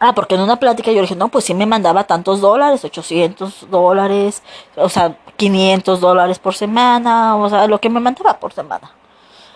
Ah, 0.00 0.14
porque 0.14 0.34
en 0.34 0.40
una 0.40 0.56
plática 0.58 0.90
yo 0.90 1.00
dije, 1.02 1.14
no, 1.14 1.28
pues 1.28 1.44
sí 1.44 1.54
me 1.54 1.66
mandaba 1.66 2.04
tantos 2.04 2.40
dólares, 2.40 2.84
800 2.84 3.70
dólares, 3.70 4.42
o 4.76 4.88
sea, 4.88 5.16
500 5.36 6.00
dólares 6.00 6.38
por 6.40 6.54
semana, 6.54 7.36
o 7.36 7.48
sea, 7.48 7.68
lo 7.68 7.80
que 7.80 7.88
me 7.88 8.00
mandaba 8.00 8.40
por 8.40 8.52
semana. 8.52 8.92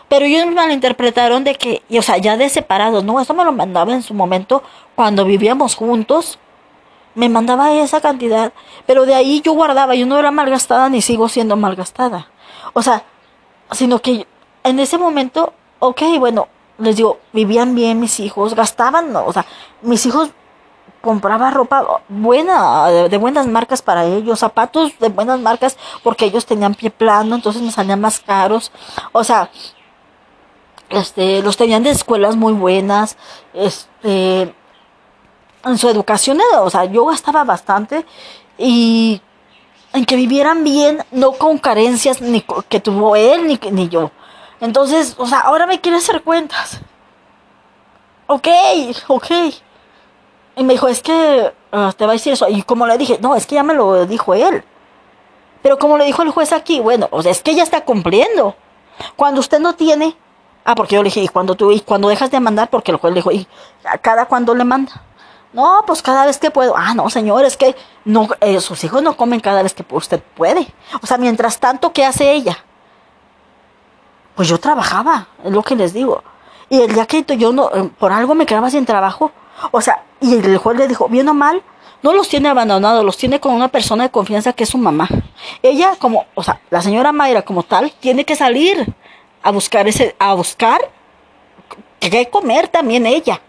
Pero 0.08 0.24
ellos 0.24 0.46
me 0.46 0.54
malinterpretaron 0.54 1.44
de 1.44 1.54
que, 1.56 1.82
o 1.96 2.02
sea, 2.02 2.18
ya 2.18 2.36
de 2.36 2.48
separados, 2.48 3.04
no, 3.04 3.20
eso 3.20 3.34
me 3.34 3.44
lo 3.44 3.52
mandaba 3.52 3.92
en 3.92 4.02
su 4.02 4.14
momento 4.14 4.62
cuando 4.94 5.24
vivíamos 5.24 5.74
juntos. 5.74 6.38
Me 7.14 7.28
mandaba 7.28 7.72
esa 7.72 8.00
cantidad, 8.00 8.52
pero 8.86 9.06
de 9.06 9.14
ahí 9.14 9.40
yo 9.40 9.52
guardaba, 9.52 9.94
yo 9.94 10.04
no 10.04 10.18
era 10.18 10.30
malgastada 10.30 10.88
ni 10.90 11.00
sigo 11.00 11.28
siendo 11.28 11.56
malgastada. 11.56 12.28
O 12.74 12.82
sea, 12.82 13.04
sino 13.72 14.00
que 14.00 14.26
en 14.64 14.78
ese 14.80 14.98
momento, 14.98 15.54
ok, 15.78 16.02
bueno, 16.18 16.48
les 16.78 16.96
digo, 16.96 17.18
vivían 17.32 17.74
bien 17.74 18.00
mis 18.00 18.20
hijos, 18.20 18.54
gastaban, 18.54 19.16
o 19.16 19.32
sea, 19.32 19.46
mis 19.80 20.04
hijos 20.04 20.30
compraba 21.00 21.50
ropa 21.52 22.02
buena, 22.08 22.86
de, 22.88 23.16
buenas 23.16 23.46
marcas 23.46 23.80
para 23.80 24.04
ellos, 24.04 24.40
zapatos 24.40 24.98
de 24.98 25.08
buenas 25.08 25.38
marcas 25.38 25.78
porque 26.02 26.24
ellos 26.24 26.46
tenían 26.46 26.74
pie 26.74 26.90
plano, 26.90 27.36
entonces 27.36 27.62
me 27.62 27.70
salían 27.70 28.00
más 28.00 28.18
caros. 28.18 28.72
O 29.12 29.22
sea, 29.22 29.48
este, 30.90 31.42
los 31.42 31.56
tenían 31.56 31.82
de 31.82 31.90
escuelas 31.90 32.36
muy 32.36 32.52
buenas, 32.52 33.16
este, 33.54 34.54
en 35.64 35.78
su 35.78 35.88
educación, 35.88 36.38
o 36.60 36.70
sea, 36.70 36.84
yo 36.84 37.06
gastaba 37.06 37.44
bastante 37.44 38.04
y 38.58 39.20
en 39.92 40.04
que 40.04 40.16
vivieran 40.16 40.62
bien, 40.62 41.04
no 41.10 41.32
con 41.32 41.58
carencias 41.58 42.20
ni 42.20 42.44
que 42.68 42.80
tuvo 42.80 43.16
él 43.16 43.46
ni, 43.46 43.58
ni 43.72 43.88
yo. 43.88 44.10
Entonces, 44.60 45.14
o 45.18 45.26
sea, 45.26 45.40
ahora 45.40 45.66
me 45.66 45.80
quiere 45.80 45.98
hacer 45.98 46.22
cuentas. 46.22 46.80
Ok, 48.26 48.48
ok. 49.08 49.30
Y 50.56 50.64
me 50.64 50.74
dijo, 50.74 50.88
es 50.88 51.02
que 51.02 51.52
ah, 51.72 51.92
te 51.96 52.06
va 52.06 52.12
a 52.12 52.14
decir 52.14 52.32
eso. 52.32 52.48
Y 52.48 52.62
como 52.62 52.86
le 52.86 52.98
dije, 52.98 53.18
no, 53.20 53.34
es 53.34 53.46
que 53.46 53.54
ya 53.54 53.62
me 53.62 53.74
lo 53.74 54.06
dijo 54.06 54.34
él. 54.34 54.64
Pero 55.62 55.78
como 55.78 55.98
le 55.98 56.04
dijo 56.04 56.22
el 56.22 56.30
juez 56.30 56.52
aquí, 56.52 56.80
bueno, 56.80 57.08
o 57.10 57.22
sea, 57.22 57.32
es 57.32 57.42
que 57.42 57.50
ella 57.50 57.62
está 57.62 57.84
cumpliendo. 57.84 58.54
Cuando 59.16 59.40
usted 59.40 59.60
no 59.60 59.74
tiene, 59.74 60.16
ah, 60.66 60.74
porque 60.74 60.96
yo 60.96 61.02
le 61.02 61.06
dije, 61.06 61.20
y 61.20 61.28
cuando 61.28 61.54
tú, 61.54 61.70
y 61.70 61.80
cuando 61.80 62.08
dejas 62.08 62.30
de 62.30 62.40
mandar, 62.40 62.68
porque 62.68 62.90
el 62.90 62.98
juez 62.98 63.14
le 63.14 63.20
dijo, 63.20 63.32
y 63.32 63.46
cada 64.02 64.26
cuando 64.26 64.54
le 64.54 64.64
manda. 64.64 64.92
No, 65.52 65.82
pues 65.86 66.02
cada 66.02 66.26
vez 66.26 66.36
que 66.38 66.50
puedo. 66.50 66.76
Ah, 66.76 66.92
no, 66.92 67.08
señor, 67.08 67.44
es 67.44 67.56
que 67.56 67.74
no, 68.04 68.28
eh, 68.40 68.60
sus 68.60 68.84
hijos 68.84 69.02
no 69.02 69.16
comen 69.16 69.40
cada 69.40 69.62
vez 69.62 69.72
que 69.72 69.84
usted 69.88 70.20
puede. 70.34 70.66
O 71.02 71.06
sea, 71.06 71.16
mientras 71.16 71.58
tanto, 71.58 71.92
¿qué 71.92 72.04
hace 72.04 72.32
ella? 72.32 72.58
Pues 74.34 74.48
yo 74.48 74.58
trabajaba, 74.58 75.28
es 75.42 75.52
lo 75.52 75.62
que 75.62 75.76
les 75.76 75.94
digo. 75.94 76.22
Y 76.68 76.82
el 76.82 76.92
día 76.92 77.06
que 77.06 77.24
yo 77.38 77.52
no, 77.52 77.70
eh, 77.72 77.90
por 77.98 78.12
algo 78.12 78.34
me 78.34 78.44
quedaba 78.44 78.68
sin 78.68 78.84
trabajo. 78.84 79.30
O 79.70 79.80
sea, 79.80 80.02
y 80.20 80.34
el 80.34 80.58
juez 80.58 80.76
le 80.76 80.88
dijo, 80.88 81.08
bien 81.08 81.28
o 81.28 81.34
mal, 81.34 81.62
no 82.02 82.12
los 82.12 82.28
tiene 82.28 82.48
abandonados, 82.48 83.04
los 83.04 83.16
tiene 83.16 83.40
con 83.40 83.54
una 83.54 83.68
persona 83.68 84.04
de 84.04 84.10
confianza 84.10 84.52
que 84.52 84.64
es 84.64 84.70
su 84.70 84.78
mamá. 84.78 85.08
Ella, 85.62 85.92
como, 85.98 86.26
o 86.34 86.42
sea, 86.42 86.60
la 86.70 86.82
señora 86.82 87.12
Mayra 87.12 87.42
como 87.42 87.62
tal, 87.62 87.92
tiene 88.00 88.24
que 88.24 88.36
salir 88.36 88.94
a 89.46 89.52
buscar 89.52 89.86
ese, 89.86 90.16
a 90.18 90.34
buscar 90.34 90.90
qué 92.00 92.28
comer 92.28 92.66
también 92.66 93.06
ella. 93.06 93.40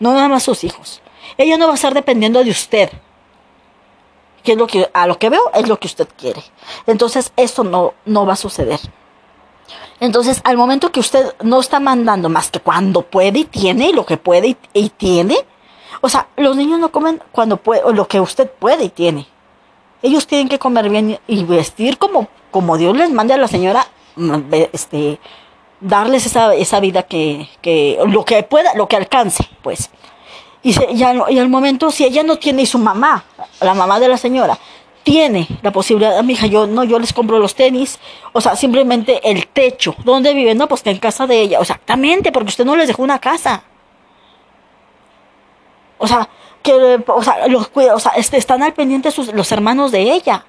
No 0.00 0.12
nada 0.12 0.28
más 0.28 0.42
sus 0.42 0.64
hijos. 0.64 1.00
Ella 1.38 1.56
no 1.56 1.66
va 1.66 1.72
a 1.72 1.74
estar 1.76 1.94
dependiendo 1.94 2.42
de 2.42 2.50
usted. 2.50 2.90
Que 4.42 4.52
es 4.52 4.58
lo 4.58 4.66
que, 4.66 4.90
a 4.92 5.06
lo 5.06 5.20
que 5.20 5.30
veo, 5.30 5.52
es 5.54 5.68
lo 5.68 5.78
que 5.78 5.86
usted 5.86 6.08
quiere. 6.18 6.42
Entonces, 6.88 7.32
eso 7.36 7.62
no, 7.62 7.94
no 8.06 8.26
va 8.26 8.32
a 8.32 8.36
suceder. 8.36 8.80
Entonces, 10.00 10.40
al 10.42 10.56
momento 10.56 10.90
que 10.90 10.98
usted 10.98 11.32
no 11.44 11.60
está 11.60 11.78
mandando 11.78 12.28
más 12.28 12.50
que 12.50 12.58
cuando 12.58 13.02
puede 13.02 13.40
y 13.40 13.44
tiene, 13.44 13.92
lo 13.92 14.04
que 14.04 14.16
puede 14.16 14.56
y, 14.72 14.88
tiene, 14.88 15.36
o 16.00 16.08
sea, 16.08 16.26
los 16.36 16.56
niños 16.56 16.80
no 16.80 16.90
comen 16.90 17.22
cuando 17.30 17.58
puede, 17.58 17.84
o 17.84 17.92
lo 17.92 18.08
que 18.08 18.18
usted 18.18 18.50
puede 18.50 18.84
y 18.84 18.88
tiene. 18.88 19.28
Ellos 20.02 20.26
tienen 20.26 20.48
que 20.48 20.58
comer 20.58 20.88
bien 20.88 21.20
y 21.28 21.44
vestir 21.44 21.98
como, 21.98 22.26
como 22.50 22.78
Dios 22.78 22.96
les 22.96 23.10
mande 23.10 23.34
a 23.34 23.36
la 23.36 23.46
señora, 23.46 23.86
este, 24.72 25.18
darles 25.80 26.26
esa, 26.26 26.54
esa 26.54 26.80
vida 26.80 27.02
que, 27.04 27.48
que, 27.60 27.98
lo 28.06 28.24
que 28.24 28.42
pueda, 28.42 28.74
lo 28.74 28.88
que 28.88 28.96
alcance, 28.96 29.48
pues. 29.62 29.90
Y, 30.62 30.72
ya, 30.94 31.14
y 31.30 31.38
al 31.38 31.48
momento, 31.48 31.90
si 31.90 32.04
ella 32.04 32.22
no 32.22 32.36
tiene, 32.36 32.62
y 32.62 32.66
su 32.66 32.78
mamá, 32.78 33.24
la 33.60 33.74
mamá 33.74 33.98
de 33.98 34.08
la 34.08 34.18
señora, 34.18 34.58
tiene 35.02 35.48
la 35.62 35.72
posibilidad, 35.72 36.22
mi 36.22 36.34
hija, 36.34 36.46
yo 36.46 36.66
no, 36.66 36.84
yo 36.84 36.98
les 36.98 37.12
compro 37.12 37.38
los 37.38 37.54
tenis, 37.54 37.98
o 38.32 38.40
sea, 38.40 38.54
simplemente 38.56 39.20
el 39.28 39.46
techo, 39.46 39.94
¿dónde 40.04 40.34
viven? 40.34 40.58
No, 40.58 40.68
pues 40.68 40.82
que 40.82 40.90
en 40.90 40.98
casa 40.98 41.26
de 41.26 41.40
ella, 41.40 41.58
exactamente, 41.60 42.30
porque 42.32 42.48
usted 42.48 42.66
no 42.66 42.76
les 42.76 42.88
dejó 42.88 43.02
una 43.02 43.18
casa. 43.18 43.64
O 45.96 46.06
sea, 46.06 46.28
que, 46.62 47.02
o 47.06 47.22
sea, 47.22 47.46
los, 47.48 47.70
o 47.74 47.98
sea 47.98 48.12
este, 48.16 48.36
están 48.36 48.62
al 48.62 48.74
pendiente 48.74 49.10
sus, 49.10 49.32
los 49.32 49.50
hermanos 49.52 49.92
de 49.92 50.00
ella. 50.12 50.44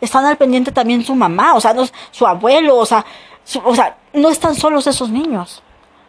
Están 0.00 0.24
al 0.24 0.36
pendiente 0.36 0.72
también 0.72 1.04
su 1.04 1.14
mamá, 1.14 1.54
o 1.54 1.60
sea, 1.60 1.74
su 2.10 2.26
abuelo, 2.26 2.76
o 2.76 2.86
sea, 2.86 3.04
o 3.64 3.74
sea, 3.74 3.96
no 4.12 4.28
están 4.28 4.54
solos 4.54 4.86
esos 4.86 5.10
niños. 5.10 5.62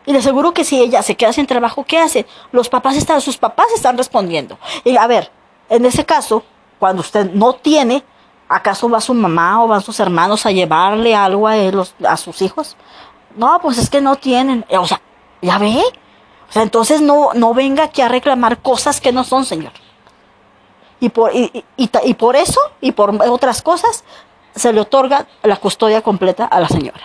Y 0.06 0.12
le 0.12 0.20
aseguro 0.20 0.54
que 0.54 0.64
si 0.64 0.80
ella 0.80 1.02
se 1.02 1.16
queda 1.16 1.34
sin 1.34 1.48
trabajo, 1.48 1.84
¿qué 1.84 1.98
hace? 1.98 2.26
Los 2.52 2.70
papás 2.70 2.96
están, 2.96 3.22
sus 3.22 3.38
papás 3.38 3.68
están 3.74 3.98
respondiendo. 3.98 4.58
Y 4.84 4.96
a 4.98 5.08
ver, 5.08 5.32
en 5.70 5.86
ese 5.86 6.06
caso, 6.06 6.44
cuando 6.80 7.02
usted 7.02 7.32
no 7.32 7.54
tiene, 7.54 8.04
¿acaso 8.48 8.90
va 8.90 9.02
su 9.02 9.14
mamá 9.14 9.64
o 9.64 9.68
van 9.68 9.82
sus 9.82 10.00
hermanos 10.00 10.46
a 10.46 10.52
llevarle 10.52 11.16
algo 11.16 11.48
a, 11.48 11.58
él, 11.58 11.82
a 12.08 12.18
sus 12.18 12.42
hijos? 12.42 12.78
No, 13.36 13.60
pues 13.62 13.78
es 13.78 13.90
que 13.90 14.02
no 14.02 14.16
tienen. 14.16 14.66
O 14.78 14.86
sea, 14.86 15.02
¿ya 15.42 15.58
ve? 15.58 15.82
O 16.48 16.52
sea, 16.52 16.62
entonces 16.62 17.02
no, 17.02 17.34
no 17.34 17.54
venga 17.54 17.86
aquí 17.86 18.02
a 18.02 18.08
reclamar 18.08 18.62
cosas 18.62 19.02
que 19.02 19.12
no 19.12 19.24
son, 19.24 19.46
Señor. 19.46 19.72
Y 21.00 21.10
por, 21.10 21.36
y, 21.36 21.64
y 21.78 22.14
por 22.14 22.36
eso 22.36 22.60
y 22.82 22.94
por 22.94 23.14
otras 23.30 23.62
cosas 23.62 24.04
se 24.56 24.72
le 24.72 24.82
otorga 24.82 25.28
la 25.44 25.58
custodia 25.58 26.02
completa 26.02 26.46
a 26.46 26.60
la 26.60 26.68
señora. 26.68 27.02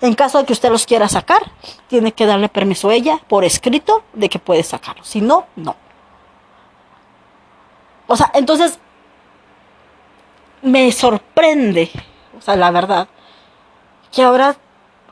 En 0.00 0.14
caso 0.14 0.38
de 0.38 0.44
que 0.44 0.52
usted 0.52 0.70
los 0.70 0.84
quiera 0.84 1.08
sacar, 1.08 1.50
tiene 1.88 2.12
que 2.12 2.26
darle 2.26 2.48
permiso 2.48 2.90
a 2.90 2.94
ella 2.94 3.20
por 3.26 3.44
escrito 3.44 4.02
de 4.12 4.28
que 4.28 4.38
puede 4.38 4.62
sacarlos. 4.62 5.08
Si 5.08 5.20
no, 5.20 5.46
no. 5.56 5.76
O 8.06 8.16
sea, 8.16 8.30
entonces 8.34 8.78
me 10.60 10.92
sorprende, 10.92 11.90
o 12.36 12.40
sea, 12.42 12.56
la 12.56 12.70
verdad, 12.70 13.08
que 14.12 14.22
ahora 14.22 14.56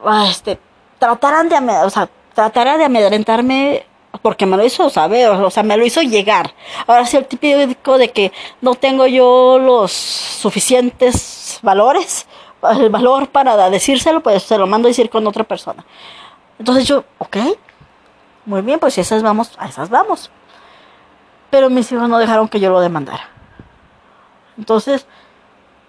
ah, 0.05 0.27
este, 0.29 0.59
tratarán 0.99 1.49
de, 1.49 1.57
o 1.57 1.91
sea, 1.91 2.09
tratará 2.35 2.77
de 2.77 2.85
amedrentarme 2.85 3.87
porque 4.21 4.47
me 4.47 4.57
lo 4.57 4.65
hizo 4.65 4.91
saber, 4.91 5.29
o 5.29 5.51
sea, 5.51 5.63
me 5.63 5.77
lo 5.77 5.87
hizo 5.87 6.03
llegar. 6.03 6.55
Ahora 6.87 7.07
sí, 7.07 7.17
el 7.17 7.27
típico 7.27 7.97
de 7.99 8.11
que 8.11 8.33
no 8.61 8.75
tengo 8.75 9.07
yo 9.07 9.59
los 9.59 9.93
suficientes 9.93 11.59
valores, 11.63 12.27
el 12.79 12.91
valor 12.91 13.29
para 13.29 13.71
decírselo, 13.71 14.23
pues 14.23 14.43
se 14.43 14.59
lo 14.59 14.67
mando 14.67 14.89
a 14.89 14.91
decir 14.91 15.09
con 15.09 15.27
otra 15.27 15.45
persona. 15.45 15.85
Entonces 16.59 16.87
yo, 16.87 17.05
ok, 17.19 17.37
muy 18.45 18.61
bien, 18.61 18.79
pues 18.79 18.99
esas 18.99 19.23
vamos, 19.23 19.53
a 19.59 19.69
esas 19.69 19.89
vamos 19.89 20.31
pero 21.53 21.69
mis 21.69 21.93
hijos 21.93 22.09
no 22.09 22.19
dejaron 22.19 22.49
que 22.49 22.59
yo 22.59 22.71
lo 22.71 22.81
demandara. 22.81 23.29
Entonces, 24.57 25.07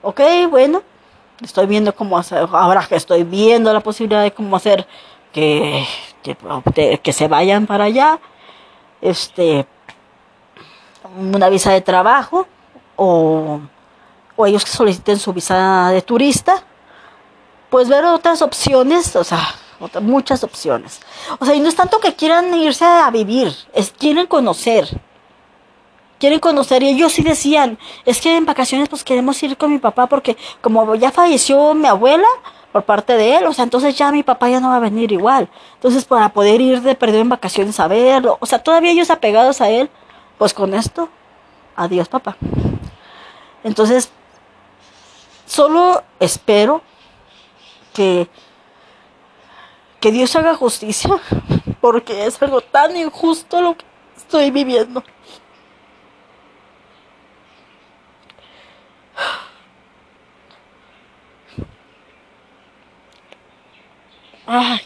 ok, 0.02 0.20
bueno, 0.50 0.84
estoy 1.42 1.68
viendo 1.68 1.96
cómo 1.96 2.18
hacer, 2.18 2.46
ahora 2.52 2.86
que 2.86 2.98
estoy 2.98 3.24
viendo 3.24 3.72
la 3.72 3.80
posibilidad 3.80 4.24
de 4.24 4.34
cómo 4.34 4.58
hacer 4.58 4.86
que, 5.32 5.88
que, 6.24 7.14
se 7.14 7.28
vayan 7.28 7.68
para 7.68 7.86
allá, 7.86 8.20
este, 9.02 9.68
una 11.16 11.50
visa 11.50 11.72
de 11.72 11.82
trabajo 11.82 12.48
o, 12.96 13.60
o 14.36 14.46
ellos 14.46 14.66
que 14.66 14.72
soliciten 14.72 15.20
su 15.20 15.34
visa 15.34 15.90
de 15.90 16.02
turista, 16.02 16.64
pues 17.70 17.90
ver 17.90 18.06
otras 18.06 18.42
opciones, 18.42 19.16
o 19.16 19.24
sea, 19.24 19.56
muchas 20.02 20.44
opciones. 20.44 21.02
O 21.40 21.46
sea, 21.46 21.56
y 21.56 21.60
no 21.60 21.70
es 21.70 21.76
tanto 21.76 22.00
que 22.00 22.16
quieran 22.16 22.54
irse 22.54 22.86
a 22.86 23.10
vivir, 23.12 23.54
es 23.74 23.92
quieren 23.92 24.28
conocer 24.28 24.88
quieren 26.24 26.40
conocer 26.40 26.82
y 26.84 26.88
ellos 26.88 27.12
sí 27.12 27.22
decían, 27.22 27.78
es 28.06 28.22
que 28.22 28.38
en 28.38 28.46
vacaciones 28.46 28.88
pues 28.88 29.04
queremos 29.04 29.44
ir 29.44 29.58
con 29.58 29.74
mi 29.74 29.80
papá 29.80 30.08
porque 30.08 30.38
como 30.62 30.96
ya 30.96 31.12
falleció 31.12 31.74
mi 31.74 31.86
abuela 31.86 32.28
por 32.74 32.84
parte 32.84 33.16
de 33.16 33.38
él, 33.38 33.46
o 33.46 33.54
sea, 33.54 33.64
entonces 33.64 33.96
ya 33.96 34.12
mi 34.12 34.24
papá 34.24 34.50
ya 34.50 34.60
no 34.60 34.70
va 34.70 34.78
a 34.78 34.82
venir 34.82 35.14
igual. 35.14 35.48
Entonces 35.76 36.04
para 36.04 36.30
poder 36.30 36.60
ir 36.60 36.82
de 36.82 36.96
perdido 36.96 37.22
en 37.22 37.30
vacaciones 37.30 37.80
a 37.80 37.88
verlo, 37.88 38.38
o 38.42 38.46
sea, 38.46 38.60
todavía 38.60 38.92
ellos 38.92 39.10
apegados 39.10 39.62
a 39.62 39.70
él, 39.70 39.90
pues 40.38 40.54
con 40.54 40.74
esto, 40.74 41.08
adiós 41.76 42.10
papá. 42.10 42.36
Entonces, 43.64 44.12
solo 45.46 46.04
espero 46.20 46.82
que 47.94 48.28
que 50.04 50.12
Dios 50.12 50.36
haga 50.36 50.54
justicia, 50.54 51.12
porque 51.80 52.26
es 52.26 52.42
algo 52.42 52.60
tan 52.60 52.98
injusto 52.98 53.62
lo 53.62 53.78
que 53.78 53.86
estoy 54.18 54.52
viviendo. 54.52 55.02
Ay, 64.46 64.82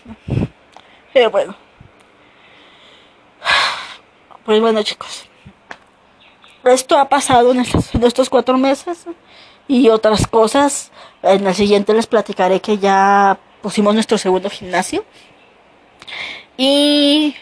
pero 1.13 1.31
bueno. 1.31 1.55
Pues 4.45 4.61
bueno 4.61 4.81
chicos, 4.83 5.25
esto 6.63 6.97
ha 6.97 7.09
pasado 7.09 7.51
en 7.51 7.59
estos, 7.59 7.93
estos 7.95 8.29
cuatro 8.29 8.57
meses 8.57 9.05
y 9.67 9.89
otras 9.89 10.25
cosas. 10.27 10.91
En 11.21 11.45
el 11.45 11.55
siguiente 11.55 11.93
les 11.93 12.07
platicaré 12.07 12.61
que 12.61 12.77
ya 12.77 13.37
pusimos 13.61 13.93
nuestro 13.93 14.17
segundo 14.17 14.49
gimnasio 14.49 15.03
y, 16.55 17.35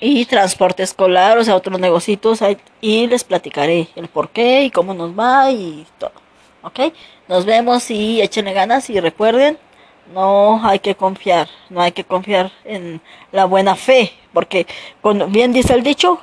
y 0.00 0.24
transporte 0.26 0.82
escolar, 0.82 1.38
o 1.38 1.44
sea, 1.44 1.56
otros 1.56 1.78
negocios 1.78 2.40
y 2.80 3.06
les 3.06 3.24
platicaré 3.24 3.88
el 3.96 4.08
por 4.08 4.30
qué 4.30 4.62
y 4.64 4.70
cómo 4.70 4.94
nos 4.94 5.18
va 5.18 5.50
y 5.50 5.86
todo. 5.98 6.12
¿Ok? 6.62 6.92
Nos 7.28 7.44
vemos 7.44 7.90
y 7.90 8.20
échenle 8.22 8.52
ganas 8.52 8.88
y 8.90 8.98
recuerden, 9.00 9.58
no 10.12 10.60
hay 10.64 10.78
que 10.78 10.94
confiar, 10.94 11.48
no 11.70 11.80
hay 11.80 11.92
que 11.92 12.04
confiar 12.04 12.52
en 12.64 13.00
la 13.32 13.44
buena 13.44 13.76
fe, 13.76 14.12
porque 14.32 14.66
cuando 15.00 15.26
bien 15.26 15.52
dice 15.52 15.74
el 15.74 15.82
dicho, 15.82 16.18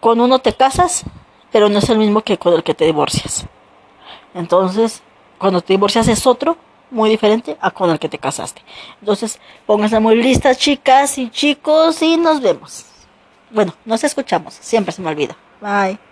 con 0.00 0.20
uno 0.20 0.38
te 0.38 0.52
casas, 0.52 1.04
pero 1.50 1.68
no 1.68 1.78
es 1.78 1.88
el 1.88 1.98
mismo 1.98 2.22
que 2.22 2.38
con 2.38 2.54
el 2.54 2.62
que 2.62 2.74
te 2.74 2.84
divorcias. 2.84 3.46
Entonces, 4.34 5.02
cuando 5.38 5.60
te 5.60 5.72
divorcias 5.74 6.08
es 6.08 6.26
otro, 6.26 6.56
muy 6.90 7.10
diferente 7.10 7.56
a 7.60 7.70
con 7.70 7.90
el 7.90 7.98
que 7.98 8.08
te 8.08 8.18
casaste. 8.18 8.62
Entonces, 9.00 9.40
pónganse 9.66 9.98
muy 9.98 10.16
listas, 10.16 10.58
chicas 10.58 11.18
y 11.18 11.30
chicos, 11.30 12.02
y 12.02 12.16
nos 12.16 12.40
vemos. 12.40 12.86
Bueno, 13.50 13.74
nos 13.84 14.04
escuchamos. 14.04 14.54
Siempre 14.54 14.92
se 14.92 15.02
me 15.02 15.10
olvida. 15.10 15.36
Bye. 15.60 16.11